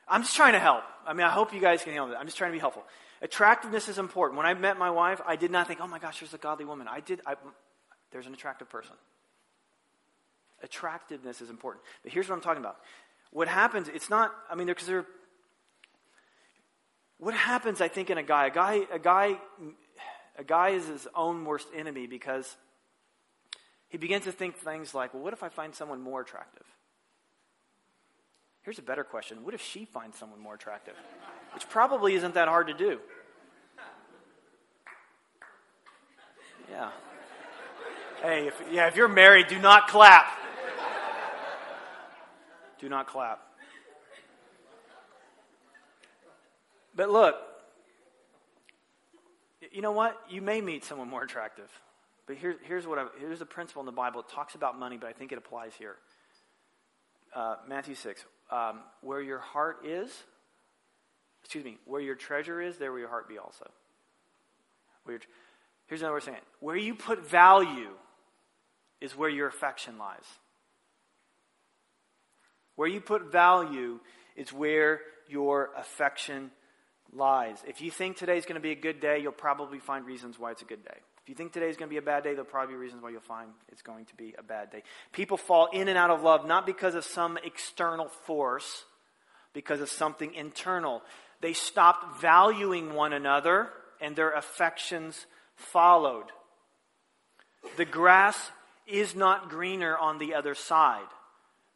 [0.08, 0.84] I'm just trying to help.
[1.06, 2.16] I mean, I hope you guys can handle it.
[2.18, 2.84] I'm just trying to be helpful.
[3.22, 4.36] Attractiveness is important.
[4.36, 6.64] When I met my wife, I did not think, oh my gosh, there's a godly
[6.64, 6.88] woman.
[6.88, 7.36] I did, I,
[8.12, 8.96] there's an attractive person.
[10.62, 11.84] Attractiveness is important.
[12.02, 12.76] But here's what I'm talking about.
[13.30, 15.06] What happens, it's not, I mean, because there,
[17.18, 19.38] what happens, I think, in a guy, a guy, a guy,
[20.38, 22.56] a guy is his own worst enemy because
[23.88, 26.66] he begins to think things like, well, what if I find someone more attractive?
[28.64, 29.44] Here's a better question.
[29.44, 30.94] What if she finds someone more attractive?
[31.52, 32.98] Which probably isn't that hard to do.
[36.70, 36.90] Yeah.
[38.22, 40.26] Hey, if, yeah, if you're married, do not clap.
[42.78, 43.40] Do not clap.
[46.96, 47.36] But look,
[49.72, 50.18] you know what?
[50.30, 51.70] You may meet someone more attractive.
[52.26, 54.20] But here, here's what I, here's a principle in the Bible.
[54.20, 55.96] It talks about money, but I think it applies here.
[57.34, 58.24] Uh, Matthew 6.
[58.50, 60.10] Um, where your heart is,
[61.42, 63.70] excuse me, where your treasure is, there will your heart be also.
[65.04, 65.18] Where
[65.86, 66.44] here's another way of saying it.
[66.60, 67.90] Where you put value
[69.00, 70.24] is where your affection lies.
[72.76, 74.00] Where you put value
[74.36, 76.50] is where your affection
[77.12, 77.58] lies.
[77.66, 80.50] If you think today's going to be a good day, you'll probably find reasons why
[80.50, 80.98] it's a good day.
[81.24, 83.02] If you think today is going to be a bad day, there'll probably be reasons
[83.02, 84.82] why you'll find it's going to be a bad day.
[85.10, 88.84] People fall in and out of love not because of some external force,
[89.54, 91.00] because of something internal.
[91.40, 93.70] They stopped valuing one another
[94.02, 95.24] and their affections
[95.56, 96.26] followed.
[97.78, 98.50] The grass
[98.86, 101.06] is not greener on the other side.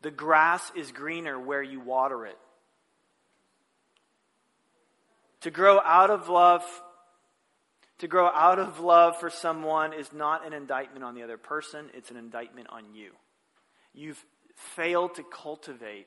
[0.03, 2.39] The grass is greener where you water it.
[5.41, 6.63] To grow out of love,
[7.99, 11.91] to grow out of love for someone is not an indictment on the other person,
[11.95, 13.11] it's an indictment on you.
[13.93, 16.07] You've failed to cultivate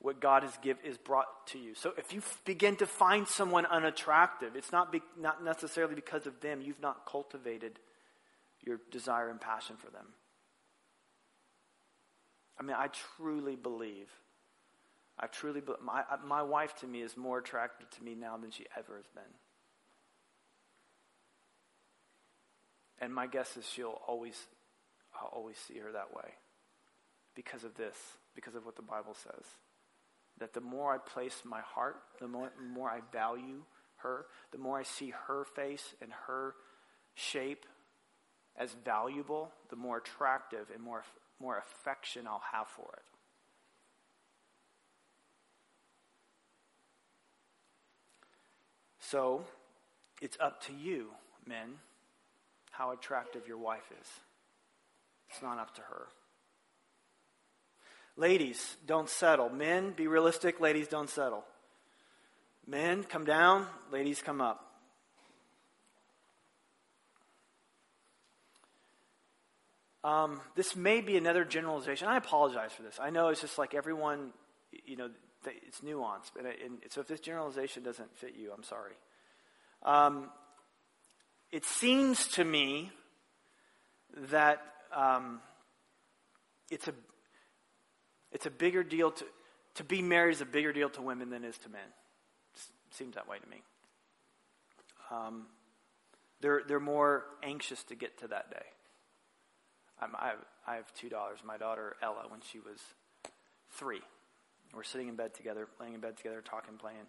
[0.00, 1.74] what God has give, is brought to you.
[1.74, 6.40] So if you begin to find someone unattractive, it's not, be, not necessarily because of
[6.40, 6.60] them.
[6.60, 7.78] You've not cultivated
[8.62, 10.06] your desire and passion for them.
[12.58, 14.08] I mean, I truly believe,
[15.18, 18.50] I truly believe, my, my wife to me is more attractive to me now than
[18.50, 19.22] she ever has been.
[22.98, 24.36] And my guess is she'll always,
[25.14, 26.34] I'll always see her that way
[27.34, 27.96] because of this,
[28.34, 29.44] because of what the Bible says.
[30.38, 33.62] That the more I place my heart, the more, the more I value
[33.96, 36.54] her, the more I see her face and her
[37.14, 37.66] shape
[38.58, 41.04] as valuable, the more attractive and more
[41.40, 43.02] more affection I'll have for it.
[49.00, 49.44] So,
[50.20, 51.10] it's up to you,
[51.46, 51.74] men,
[52.76, 54.08] how attractive your wife is.
[55.30, 56.06] It's not up to her.
[58.16, 59.50] Ladies, don't settle.
[59.50, 60.60] Men, be realistic.
[60.60, 61.44] Ladies, don't settle.
[62.66, 63.66] Men, come down.
[63.92, 64.62] Ladies, come up.
[70.02, 72.06] Um, this may be another generalization.
[72.06, 72.98] I apologize for this.
[73.02, 74.30] I know it's just like everyone,
[74.86, 75.10] you know,
[75.44, 76.30] it's nuanced.
[76.38, 78.92] And, so if this generalization doesn't fit you, I'm sorry.
[79.82, 80.30] Um,
[81.52, 82.90] it seems to me
[84.30, 84.62] that
[84.94, 85.40] um,
[86.70, 86.94] it's a
[88.32, 89.24] it's a bigger deal to
[89.76, 91.80] to be married is a bigger deal to women than it is to men.
[92.54, 93.62] It seems that way to me.
[95.10, 95.46] Um,
[96.40, 98.66] they're they're more anxious to get to that day.
[100.00, 101.38] I'm, I, have, I have two daughters.
[101.44, 102.78] My daughter, Ella, when she was
[103.70, 104.00] three,
[104.74, 107.06] we're sitting in bed together, laying in bed together, talking, playing.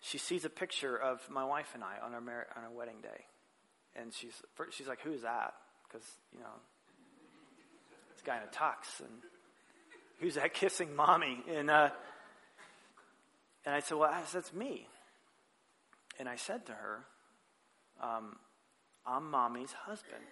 [0.00, 3.02] She sees a picture of my wife and I on our, mar- on our wedding
[3.02, 3.26] day.
[3.96, 4.34] And she's,
[4.70, 5.54] she's like, who's that?
[5.86, 6.46] Because, you know,
[8.12, 9.00] this guy in a tux.
[9.00, 9.10] And
[10.20, 11.42] who's that kissing mommy?
[11.48, 11.90] And, uh,
[13.66, 14.86] and I said, well, that's me.
[16.18, 17.00] And I said to her,
[18.02, 18.36] um,
[19.06, 20.22] I'm mommy's husband.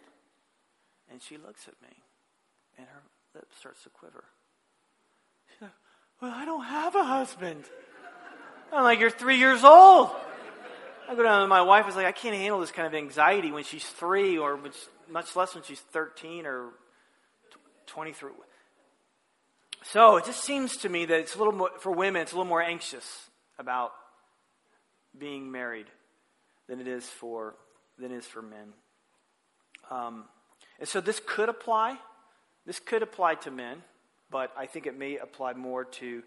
[1.10, 1.96] And she looks at me,
[2.76, 3.02] and her
[3.34, 4.24] lips starts to quiver.
[5.48, 5.70] She's like,
[6.20, 7.64] Well, I don't have a husband.
[8.70, 10.10] I'm like, you're three years old.
[11.08, 13.50] I go down to my wife is like, I can't handle this kind of anxiety
[13.50, 14.60] when she's three or
[15.08, 16.68] much less when she's 13 or
[17.86, 18.30] 23.
[19.84, 22.34] So it just seems to me that it's a little more, for women, it's a
[22.34, 23.92] little more anxious about
[25.18, 25.86] being married
[26.68, 27.54] than it is for,
[27.98, 28.74] than is for men.
[29.90, 30.24] Um,
[30.78, 31.96] and so this could apply.
[32.66, 33.82] This could apply to men,
[34.30, 36.22] but I think it may apply more to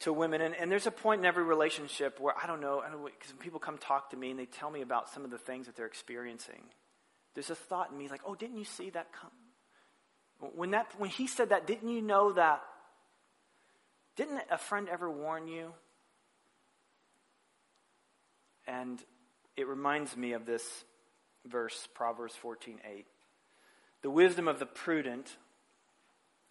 [0.00, 0.40] to women.
[0.40, 3.60] And, and there's a point in every relationship where I don't know, because when people
[3.60, 5.86] come talk to me and they tell me about some of the things that they're
[5.86, 6.62] experiencing,
[7.34, 9.30] there's a thought in me like, oh, didn't you see that come?
[10.54, 12.62] When, that, when he said that, didn't you know that?
[14.16, 15.72] Didn't a friend ever warn you?
[18.66, 19.02] And
[19.56, 20.84] it reminds me of this
[21.46, 23.06] verse, Proverbs 14 8.
[24.02, 25.36] The wisdom of the prudent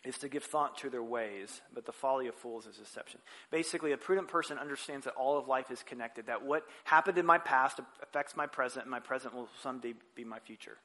[0.05, 3.19] is to give thought to their ways, but the folly of fools is deception.
[3.51, 7.25] Basically, a prudent person understands that all of life is connected, that what happened in
[7.25, 10.77] my past affects my present, and my present will someday be my future.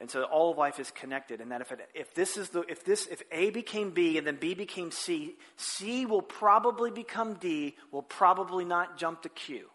[0.00, 2.62] And so all of life is connected, and that if, it, if this is the
[2.62, 7.34] if this if A became B and then B became C, C will probably become
[7.34, 9.68] D, will probably not jump to Q.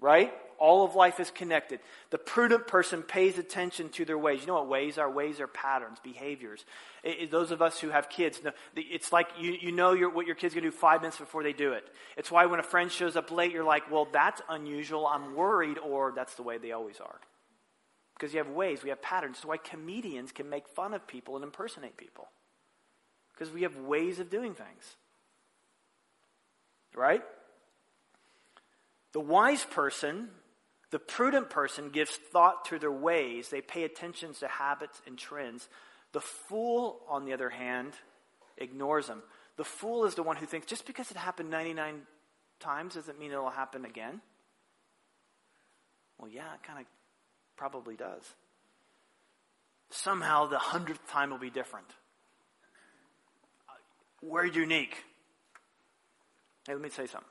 [0.00, 0.32] Right?
[0.60, 1.80] All of life is connected.
[2.10, 4.42] The prudent person pays attention to their ways.
[4.42, 5.10] You know what ways are?
[5.10, 6.66] Ways are patterns, behaviors.
[7.02, 8.38] It, it, those of us who have kids,
[8.76, 11.42] it's like you, you know your, what your kid's going to do five minutes before
[11.42, 11.88] they do it.
[12.18, 15.06] It's why when a friend shows up late, you're like, well, that's unusual.
[15.06, 17.20] I'm worried, or that's the way they always are.
[18.14, 19.38] Because you have ways, we have patterns.
[19.38, 22.28] That's why comedians can make fun of people and impersonate people.
[23.32, 24.96] Because we have ways of doing things.
[26.94, 27.22] Right?
[29.12, 30.28] The wise person,
[30.90, 33.48] the prudent person, gives thought to their ways.
[33.48, 35.68] They pay attention to habits and trends.
[36.12, 37.92] The fool, on the other hand,
[38.56, 39.22] ignores them.
[39.56, 42.02] The fool is the one who thinks just because it happened 99
[42.58, 44.20] times doesn't mean it'll happen again.
[46.18, 46.86] Well, yeah, it kind of
[47.60, 48.22] Probably does.
[49.90, 51.88] Somehow the hundredth time will be different.
[54.22, 54.96] We're unique.
[56.66, 57.28] Hey, let me say something.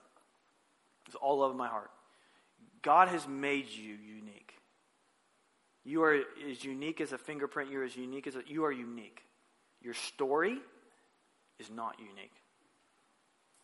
[1.08, 1.89] It's all love in my heart.
[2.82, 4.54] God has made you unique.
[5.84, 7.72] You are as unique as a fingerprint.
[7.72, 9.24] You're as unique as a, you are unique.
[9.82, 10.58] Your story
[11.60, 12.34] is not unique.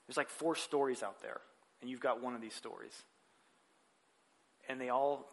[0.07, 1.39] There's like four stories out there,
[1.81, 2.93] and you've got one of these stories.
[4.69, 5.29] And they all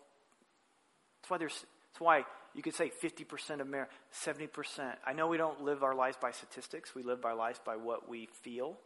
[1.23, 4.95] that's why there's that's why you could say 50% of marriage, 70%.
[5.07, 6.95] I know we don't live our lives by statistics.
[6.95, 8.77] We live our lives by what we feel.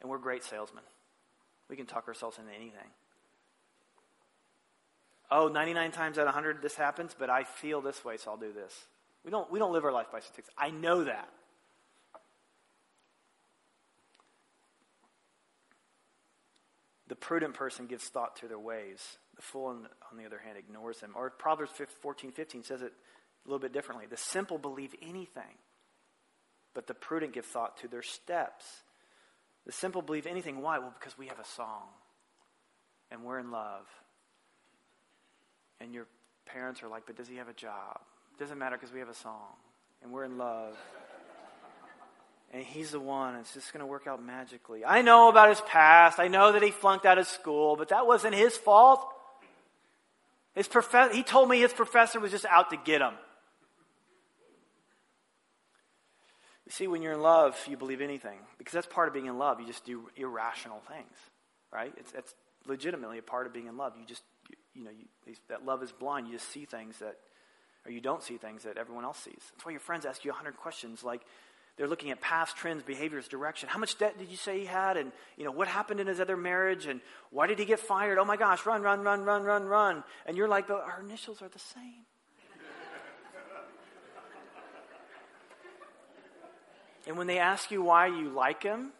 [0.00, 0.84] And we're great salesmen.
[1.68, 2.90] We can talk ourselves into anything.
[5.30, 8.36] Oh, 99 times out of 100 this happens, but I feel this way, so I'll
[8.36, 8.86] do this.
[9.24, 10.48] We don't, we don't live our life by statistics.
[10.56, 11.28] I know that.
[17.08, 19.18] The prudent person gives thought to their ways.
[19.36, 21.12] The fool, on the other hand, ignores them.
[21.14, 24.06] Or Proverbs 14, 15 says it a little bit differently.
[24.06, 25.56] The simple believe anything,
[26.74, 28.64] but the prudent give thought to their steps.
[29.64, 30.60] The simple believe anything.
[30.60, 30.78] Why?
[30.78, 31.88] Well, because we have a song,
[33.10, 33.86] and we're in love.
[35.80, 36.06] And your
[36.46, 38.00] parents are like, but does he have a job?
[38.38, 39.54] Doesn't matter because we have a song,
[40.02, 40.76] and we're in love
[42.52, 43.36] and he's the one.
[43.36, 44.84] It's just going to work out magically.
[44.84, 46.18] I know about his past.
[46.18, 49.06] I know that he flunked out of school, but that wasn't his fault.
[50.54, 53.14] His prof- he told me his professor was just out to get him.
[56.64, 59.38] You see, when you're in love, you believe anything because that's part of being in
[59.38, 59.60] love.
[59.60, 61.16] You just do irrational things,
[61.72, 61.92] right?
[62.14, 62.34] It's,
[62.66, 63.94] legitimately a part of being in love.
[63.98, 64.22] You just,
[64.74, 66.26] you, know, you, that love is blind.
[66.26, 67.16] You just see things that,
[67.84, 69.42] or you don't see things that everyone else sees.
[69.52, 71.22] That's why your friends ask you a hundred questions like,
[71.78, 73.68] they're looking at past trends, behaviors, direction.
[73.68, 74.96] How much debt did you say he had?
[74.96, 76.86] And, you know, what happened in his other marriage?
[76.86, 78.18] And why did he get fired?
[78.18, 80.02] Oh my gosh, run, run, run, run, run, run.
[80.26, 82.02] And you're like, our initials are the same.
[87.06, 88.90] and when they ask you why you like him,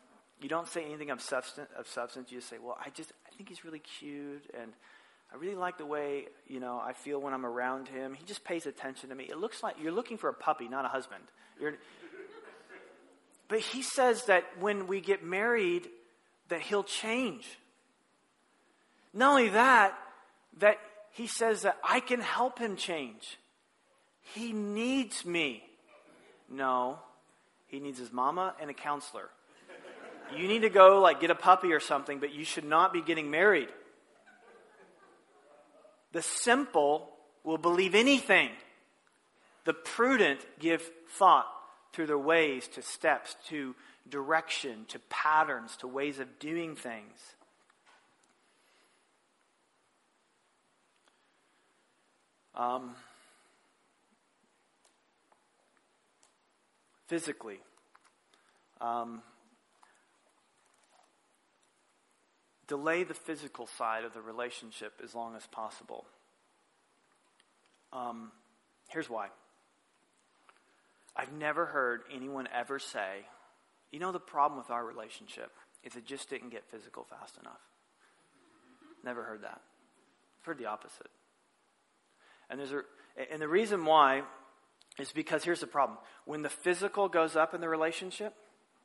[0.40, 2.30] you don't say anything of substance, of substance.
[2.30, 4.48] You just say, well, I just, I think he's really cute.
[4.56, 4.72] And
[5.32, 8.14] I really like the way, you know, I feel when I'm around him.
[8.14, 9.24] He just pays attention to me.
[9.24, 11.22] It looks like you're looking for a puppy, not a husband.
[11.60, 11.74] You're,
[13.48, 15.88] but he says that when we get married,
[16.48, 17.46] that he'll change.
[19.12, 19.98] Not only that,
[20.58, 20.78] that
[21.12, 23.38] he says that I can help him change.
[24.34, 25.62] He needs me.
[26.50, 26.98] No,
[27.66, 29.28] he needs his mama and a counselor.
[30.36, 33.00] You need to go like get a puppy or something, but you should not be
[33.00, 33.68] getting married.
[36.12, 37.10] The simple
[37.44, 38.50] will believe anything.
[39.64, 41.46] The prudent give thought
[41.92, 43.74] through their ways to steps to
[44.08, 47.18] direction, to patterns, to ways of doing things.
[52.54, 52.94] Um,
[57.06, 57.60] physically,
[58.80, 59.22] um,
[62.68, 66.04] delay the physical side of the relationship as long as possible.
[67.92, 68.30] Um,
[68.88, 69.28] here's why.
[71.16, 73.24] I've never heard anyone ever say,
[73.90, 75.50] you know, the problem with our relationship
[75.82, 77.60] is it just didn't get physical fast enough.
[79.02, 79.60] Never heard that.
[80.40, 81.10] I've heard the opposite.
[82.50, 82.82] And there's a,
[83.32, 84.22] and the reason why
[84.98, 85.98] is because here's the problem.
[86.24, 88.34] When the physical goes up in the relationship,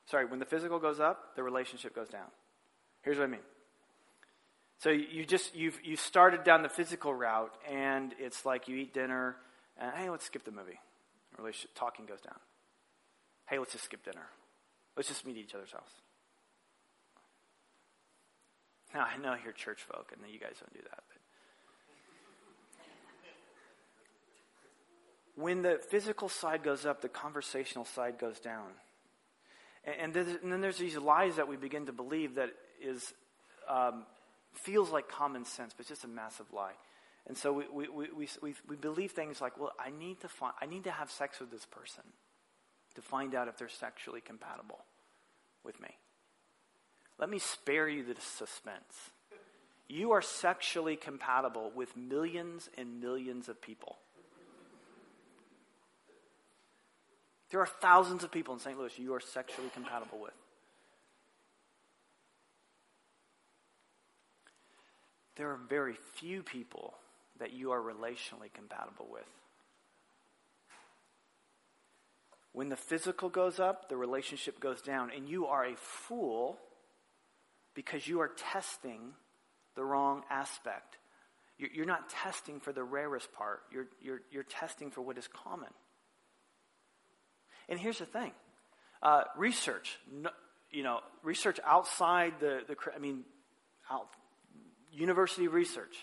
[0.05, 2.27] sorry, when the physical goes up, the relationship goes down.
[3.01, 3.41] Here's what I mean.
[4.83, 8.93] So you just you've you started down the physical route, and it's like you eat
[8.93, 9.37] dinner,
[9.79, 10.77] and hey, let's skip the movie.
[11.37, 12.35] Relationship talking goes down.
[13.47, 14.25] Hey, let's just skip dinner.
[14.97, 15.93] Let's just meet at each other's house.
[18.93, 21.03] Now I know you're church folk, and you guys don't do that.
[25.37, 28.67] But when the physical side goes up, the conversational side goes down.
[29.85, 32.49] And, and then there's these lies that we begin to believe that
[32.81, 33.13] is
[33.69, 34.03] um,
[34.57, 36.73] feels like common sense, but it's just a massive lie.
[37.27, 40.53] And so we, we, we, we, we believe things like, well, I need, to find,
[40.61, 42.03] I need to have sex with this person
[42.95, 44.79] to find out if they're sexually compatible
[45.63, 45.89] with me.
[47.17, 49.11] Let me spare you the suspense.
[49.87, 53.97] You are sexually compatible with millions and millions of people.
[57.51, 58.77] There are thousands of people in St.
[58.77, 60.33] Louis you are sexually compatible with.
[65.35, 66.93] There are very few people
[67.39, 69.23] that you are relationally compatible with.
[72.51, 76.59] When the physical goes up, the relationship goes down, and you are a fool
[77.73, 79.13] because you are testing
[79.75, 80.97] the wrong aspect.
[81.57, 85.69] You're not testing for the rarest part, you're, you're, you're testing for what is common.
[87.69, 88.31] And here's the thing
[89.01, 89.97] uh, research,
[90.71, 93.23] you know, research outside the, the I mean,
[93.91, 94.07] out,
[94.93, 95.95] university research.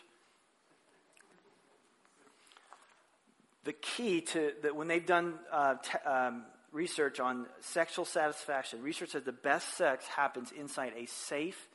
[3.64, 9.10] The key to that when they've done uh, te- um, research on sexual satisfaction, research
[9.10, 11.68] says the best sex happens inside a safe,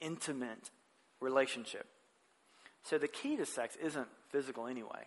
[0.00, 0.70] intimate
[1.20, 1.86] relationship.
[2.84, 5.06] So the key to sex isn't physical anyway,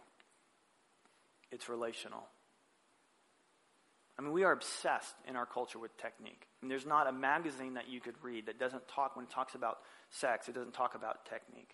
[1.51, 2.23] it's relational.
[4.17, 6.47] I mean, we are obsessed in our culture with technique.
[6.61, 9.53] And there's not a magazine that you could read that doesn't talk, when it talks
[9.53, 9.77] about
[10.09, 11.69] sex, it doesn't talk about technique.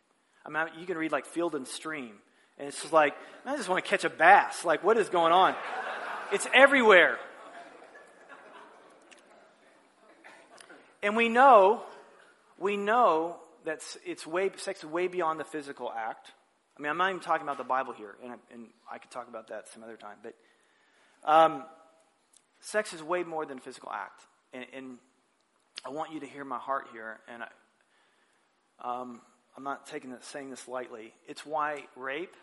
[0.46, 2.16] I mean, you can read like Field and Stream,
[2.58, 3.16] and it's just like,
[3.46, 4.66] I just want to catch a bass.
[4.66, 5.56] Like, what is going on?
[6.34, 7.18] It's everywhere.
[11.02, 11.82] And we know,
[12.58, 16.32] we know that it's way, sex is way beyond the physical act.
[16.78, 19.12] I mean, I'm not even talking about the Bible here, and I, and I could
[19.12, 20.18] talk about that some other time.
[20.24, 20.36] But
[21.24, 21.64] um,
[22.64, 24.24] sex is way more than physical act.
[24.54, 24.98] And, and,
[25.86, 29.20] I want you to hear my heart here, and I, um,
[29.58, 31.14] I'm not taking this, saying this lightly.
[31.28, 32.36] It's why rape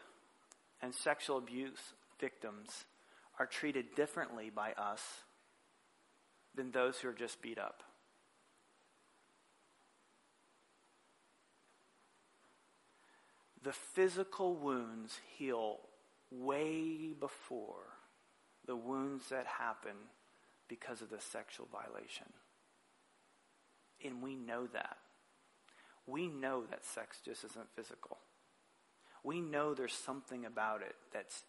[0.82, 1.78] and sexual abuse
[2.20, 2.84] victims
[3.38, 5.00] are treated differently by us
[6.54, 7.82] than those who are just beat up.
[13.62, 15.78] The physical wounds heal
[16.30, 17.89] way before
[18.70, 19.96] the wounds that happen
[20.68, 22.28] because of the sexual violation.
[24.04, 24.96] And we know that.
[26.06, 28.18] We know that sex just isn't physical.
[29.24, 31.42] We know there's something about it that's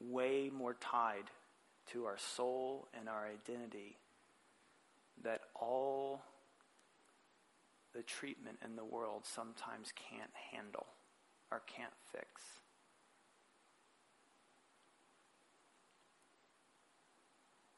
[0.00, 1.24] way more tied
[1.90, 3.96] to our soul and our identity
[5.24, 6.22] that all
[7.96, 10.86] the treatment in the world sometimes can't handle
[11.50, 12.59] or can't fix.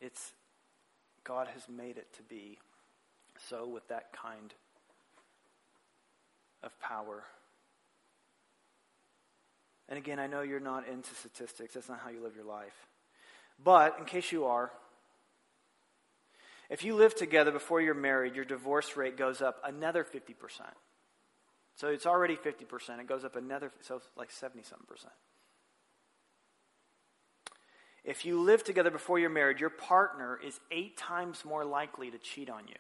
[0.03, 0.33] It's
[1.25, 2.59] God has made it to be
[3.49, 4.53] so with that kind
[6.63, 7.23] of power.
[9.89, 11.75] And again, I know you're not into statistics.
[11.75, 12.75] That's not how you live your life.
[13.63, 14.73] But in case you are,
[16.69, 20.35] if you live together before you're married, your divorce rate goes up another 50%.
[21.77, 22.99] So it's already 50%.
[22.99, 25.13] It goes up another, so like 70 something percent.
[28.05, 32.19] If you live together before you're married, your partner is eight times more likely to
[32.19, 32.75] cheat on you.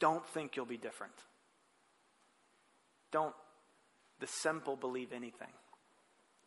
[0.00, 1.14] Don't think you'll be different.
[3.12, 3.34] Don't,
[4.18, 5.52] the simple, believe anything.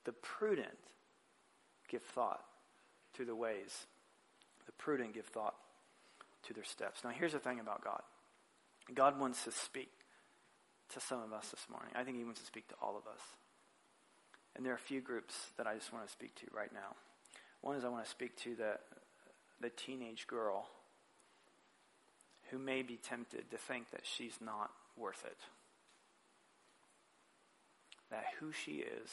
[0.03, 0.77] The prudent
[1.87, 2.43] give thought
[3.13, 3.85] to the ways.
[4.65, 5.55] The prudent give thought
[6.47, 7.01] to their steps.
[7.03, 8.01] Now, here's the thing about God
[8.93, 9.91] God wants to speak
[10.93, 11.91] to some of us this morning.
[11.95, 13.21] I think He wants to speak to all of us.
[14.55, 16.95] And there are a few groups that I just want to speak to right now.
[17.61, 18.77] One is I want to speak to the,
[19.59, 20.67] the teenage girl
[22.51, 25.37] who may be tempted to think that she's not worth it.
[28.11, 29.09] That who she is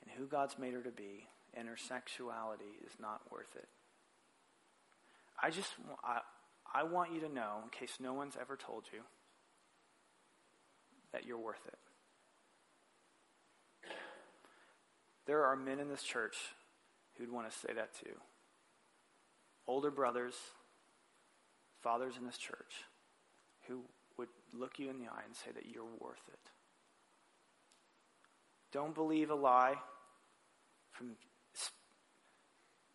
[0.00, 3.68] and who God's made her to be and her sexuality is not worth it.
[5.42, 5.72] I just
[6.04, 6.20] I,
[6.72, 9.00] I want you to know, in case no one's ever told you,
[11.12, 11.78] that you're worth it.
[15.28, 16.36] There are men in this church
[17.18, 18.16] who'd want to say that too.
[19.66, 20.32] Older brothers,
[21.82, 22.86] fathers in this church,
[23.68, 23.82] who
[24.16, 26.50] would look you in the eye and say that you're worth it.
[28.72, 29.74] Don't believe a lie
[30.92, 31.10] from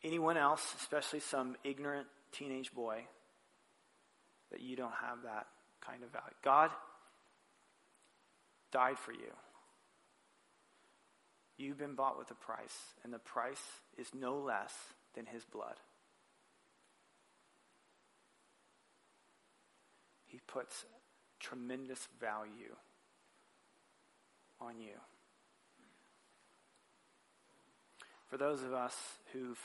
[0.03, 3.05] anyone else, especially some ignorant teenage boy,
[4.51, 5.45] that you don't have that
[5.85, 6.33] kind of value.
[6.43, 6.71] God
[8.71, 9.31] died for you.
[11.57, 13.63] You've been bought with a price, and the price
[13.97, 14.73] is no less
[15.13, 15.75] than his blood.
[20.25, 20.85] He puts
[21.39, 22.75] tremendous value
[24.59, 24.95] on you.
[28.29, 28.95] For those of us
[29.31, 29.59] who've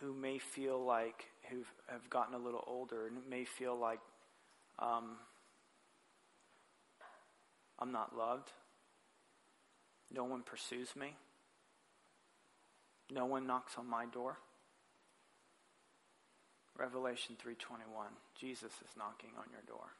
[0.00, 4.00] who may feel like who have gotten a little older and may feel like
[4.78, 5.16] um,
[7.78, 8.50] I'm not loved.
[10.14, 11.16] No one pursues me.
[13.10, 14.38] No one knocks on my door.
[16.78, 19.92] Revelation 3:21 Jesus is knocking on your door.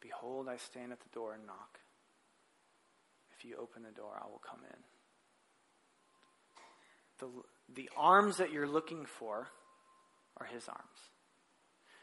[0.00, 1.80] Behold I stand at the door and knock.
[3.36, 4.84] If you open the door I will come in.
[7.18, 7.42] The
[7.74, 9.48] the arms that you're looking for
[10.36, 11.10] are his arms.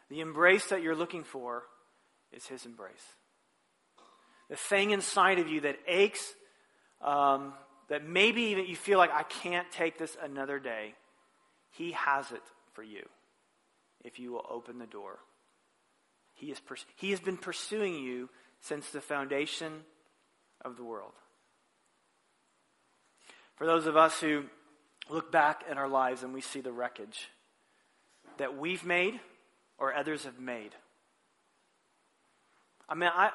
[0.09, 1.63] The embrace that you're looking for
[2.32, 3.15] is his embrace.
[4.50, 6.34] The thing inside of you that aches,
[7.02, 7.54] um,
[7.89, 10.95] that maybe even you feel like, I can't take this another day,
[11.72, 12.41] he has it
[12.74, 13.08] for you
[14.04, 15.20] if you will open the door.
[16.34, 18.30] He, is pers- he has been pursuing you
[18.62, 19.74] since the foundation
[20.64, 21.14] of the world.
[23.56, 24.43] For those of us who
[25.10, 27.30] look back at our lives and we see the wreckage
[28.38, 29.20] that we've made
[29.78, 30.72] or others have made.
[32.89, 33.32] I mean, I,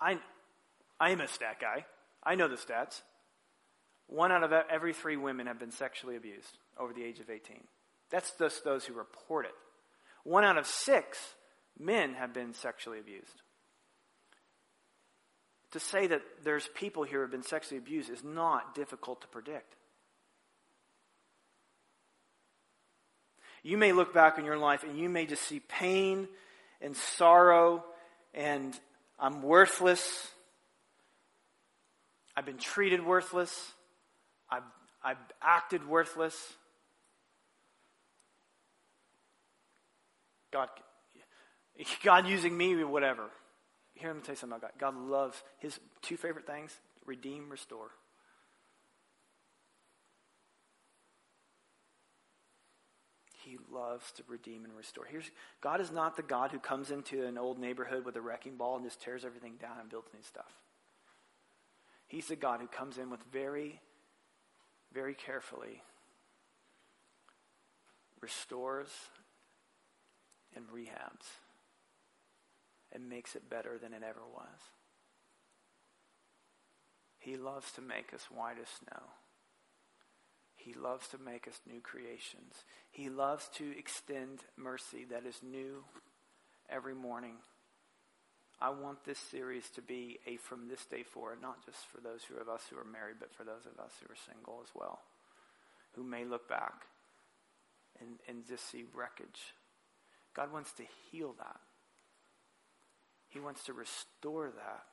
[0.00, 0.18] I,
[0.98, 1.84] I am a stat guy.
[2.22, 3.02] I know the stats.
[4.08, 7.58] One out of every three women have been sexually abused over the age of 18.
[8.10, 9.54] That's just those who report it.
[10.24, 11.18] One out of six
[11.78, 13.42] men have been sexually abused.
[15.72, 19.26] To say that there's people here who have been sexually abused is not difficult to
[19.28, 19.74] predict.
[23.62, 26.28] You may look back in your life and you may just see pain
[26.80, 27.84] and sorrow
[28.32, 28.78] and
[29.18, 30.30] I'm worthless.
[32.36, 33.72] I've been treated worthless.
[34.50, 34.62] I've,
[35.02, 36.36] I've acted worthless.
[40.52, 40.68] God,
[42.02, 43.30] God using me, whatever.
[43.94, 44.94] Here, let me tell you something about God.
[44.94, 46.72] God loves his two favorite things
[47.06, 47.90] redeem, restore.
[53.44, 55.04] He loves to redeem and restore.
[55.04, 55.30] Here's,
[55.60, 58.74] God is not the God who comes into an old neighborhood with a wrecking ball
[58.74, 60.50] and just tears everything down and builds new stuff.
[62.06, 63.80] He's the God who comes in with very,
[64.92, 65.82] very carefully
[68.20, 68.88] restores
[70.54, 71.26] and rehabs
[72.92, 74.58] and makes it better than it ever was.
[77.18, 79.02] He loves to make us white as snow.
[80.54, 82.64] He loves to make us new creations.
[82.90, 85.84] He loves to extend mercy that is new
[86.70, 87.34] every morning.
[88.60, 92.24] I want this series to be a from this day forward, not just for those
[92.24, 94.70] who of us who are married, but for those of us who are single as
[94.74, 95.00] well,
[95.94, 96.86] who may look back
[98.00, 99.54] and, and just see wreckage.
[100.34, 101.60] God wants to heal that.
[103.28, 104.84] He wants to restore that.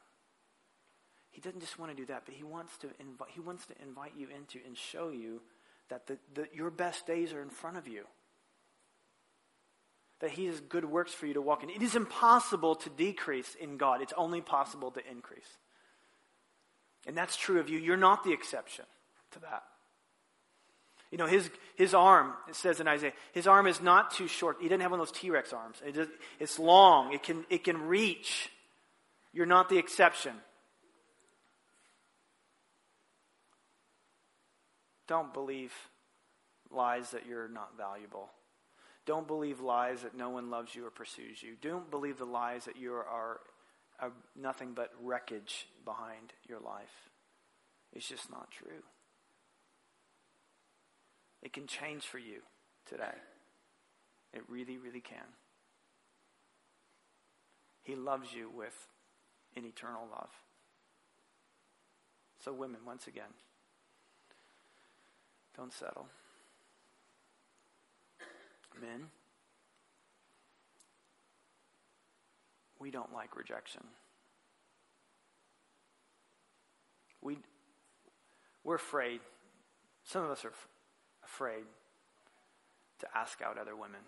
[1.32, 3.74] He doesn't just want to do that, but he wants to invite he wants to
[3.82, 5.42] invite you into and show you
[5.90, 8.06] that the, the, your best days are in front of you.
[10.24, 11.70] That He has good works for you to walk in.
[11.70, 15.58] It is impossible to decrease in God, it's only possible to increase.
[17.06, 17.78] And that's true of you.
[17.78, 18.86] You're not the exception
[19.32, 19.64] to that.
[21.12, 24.60] You know, his, his arm, it says in Isaiah, his arm is not too short.
[24.62, 25.76] He didn't have one of those T Rex arms.
[25.86, 26.08] It is,
[26.40, 28.50] it's long, it can, it can reach.
[29.34, 30.32] You're not the exception.
[35.06, 35.74] Don't believe
[36.72, 38.30] lies that you're not valuable.
[39.06, 41.56] Don't believe lies that no one loves you or pursues you.
[41.62, 43.40] Don't believe the lies that you are,
[44.00, 47.10] are nothing but wreckage behind your life.
[47.92, 48.84] It's just not true.
[51.42, 52.40] It can change for you
[52.88, 53.16] today.
[54.34, 55.28] It really, really can.
[57.84, 58.88] He loves you with
[59.58, 60.30] an eternal love.
[62.44, 63.34] So, women, once again,
[65.56, 66.08] don't settle.
[68.80, 69.08] Men,
[72.80, 73.84] we don't like rejection.
[77.22, 77.38] We,
[78.64, 79.22] we're afraid.
[80.04, 80.68] Some of us are f-
[81.24, 81.64] afraid
[83.00, 84.02] to ask out other women.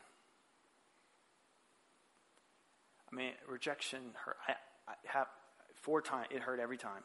[3.11, 4.37] I mean, rejection hurt.
[4.47, 4.53] I,
[4.87, 5.27] I have
[5.81, 6.27] four times.
[6.31, 7.03] It hurt every time.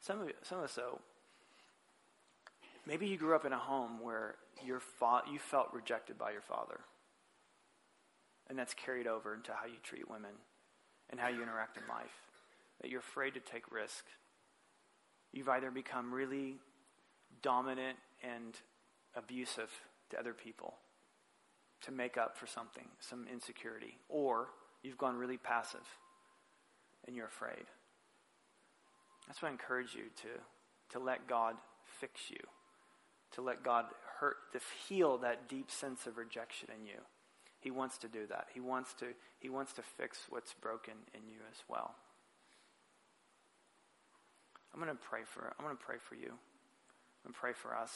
[0.00, 1.00] Some of some of us though.
[2.86, 6.40] Maybe you grew up in a home where your fa- you felt rejected by your
[6.40, 6.80] father,
[8.48, 10.32] and that's carried over into how you treat women
[11.10, 12.14] and how you interact in life.
[12.80, 14.06] That you're afraid to take risk.
[15.32, 16.56] You've either become really
[17.42, 18.56] dominant and
[19.14, 19.70] abusive
[20.10, 20.74] to other people
[21.82, 24.48] to make up for something, some insecurity, or
[24.82, 25.86] you've gone really passive
[27.06, 27.64] and you're afraid.
[29.26, 31.54] That's why I encourage you to, to let God
[32.00, 32.40] fix you,
[33.32, 33.86] to let God
[34.18, 37.00] hurt, to heal that deep sense of rejection in you.
[37.60, 38.48] He wants to do that.
[38.54, 39.06] He wants to,
[39.38, 41.94] he wants to fix what's broken in you as well.
[44.72, 46.30] I'm going to pray for I'm going to pray for you.
[46.30, 47.92] I'm going to pray for us.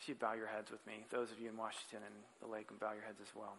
[0.00, 2.66] If you bow your heads with me, those of you in Washington and the lake,
[2.70, 3.54] and bow your heads as well.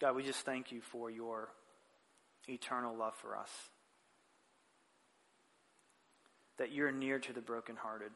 [0.00, 1.50] God, we just thank you for your
[2.48, 3.50] eternal love for us.
[6.58, 8.12] That you're near to the brokenhearted.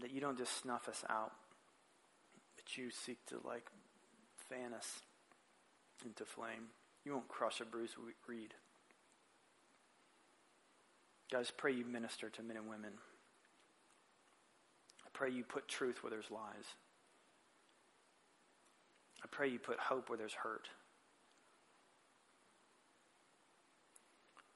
[0.00, 1.32] That you don't just snuff us out,
[2.56, 3.66] but you seek to like
[4.48, 5.00] fan us
[6.04, 6.70] into flame.
[7.04, 7.94] You won't crush a bruised
[8.26, 8.54] reed.
[11.30, 12.92] Guys, pray you minister to men and women.
[15.04, 16.66] I pray you put truth where there's lies.
[19.22, 20.68] I pray you put hope where there's hurt.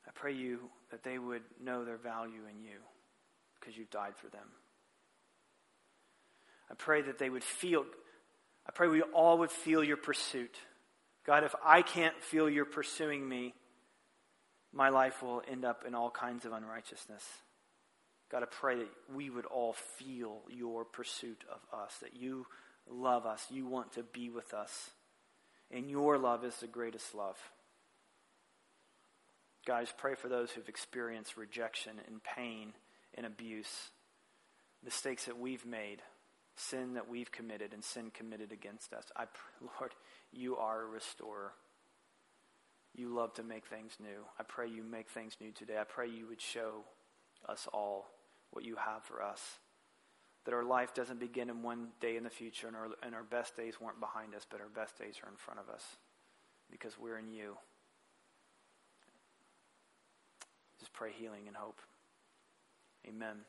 [0.07, 2.79] I pray you that they would know their value in you
[3.59, 4.47] because you've died for them.
[6.71, 7.85] I pray that they would feel,
[8.67, 10.57] I pray we all would feel your pursuit.
[11.27, 13.55] God, if I can't feel you're pursuing me,
[14.73, 17.25] my life will end up in all kinds of unrighteousness.
[18.31, 22.47] God, I pray that we would all feel your pursuit of us, that you
[22.89, 24.91] love us, you want to be with us,
[25.71, 27.39] and your love is the greatest love.
[29.67, 32.73] Guys, pray for those who've experienced rejection and pain
[33.15, 33.91] and abuse,
[34.85, 36.03] mistakes that we've made,
[36.55, 39.11] sin that we've committed, and sin committed against us.
[39.17, 39.25] I,
[39.81, 39.93] Lord,
[40.33, 41.53] you are a restorer.
[42.95, 44.25] You love to make things new.
[44.39, 45.79] I pray you make things new today.
[45.81, 46.85] I pray you would show
[47.49, 48.07] us all
[48.53, 49.41] what you have for us.
[50.45, 53.25] That our life doesn't begin in one day in the future and our, and our
[53.25, 55.83] best days weren't behind us, but our best days are in front of us
[56.71, 57.57] because we're in you.
[60.79, 61.81] Just pray healing and hope.
[63.07, 63.37] Amen.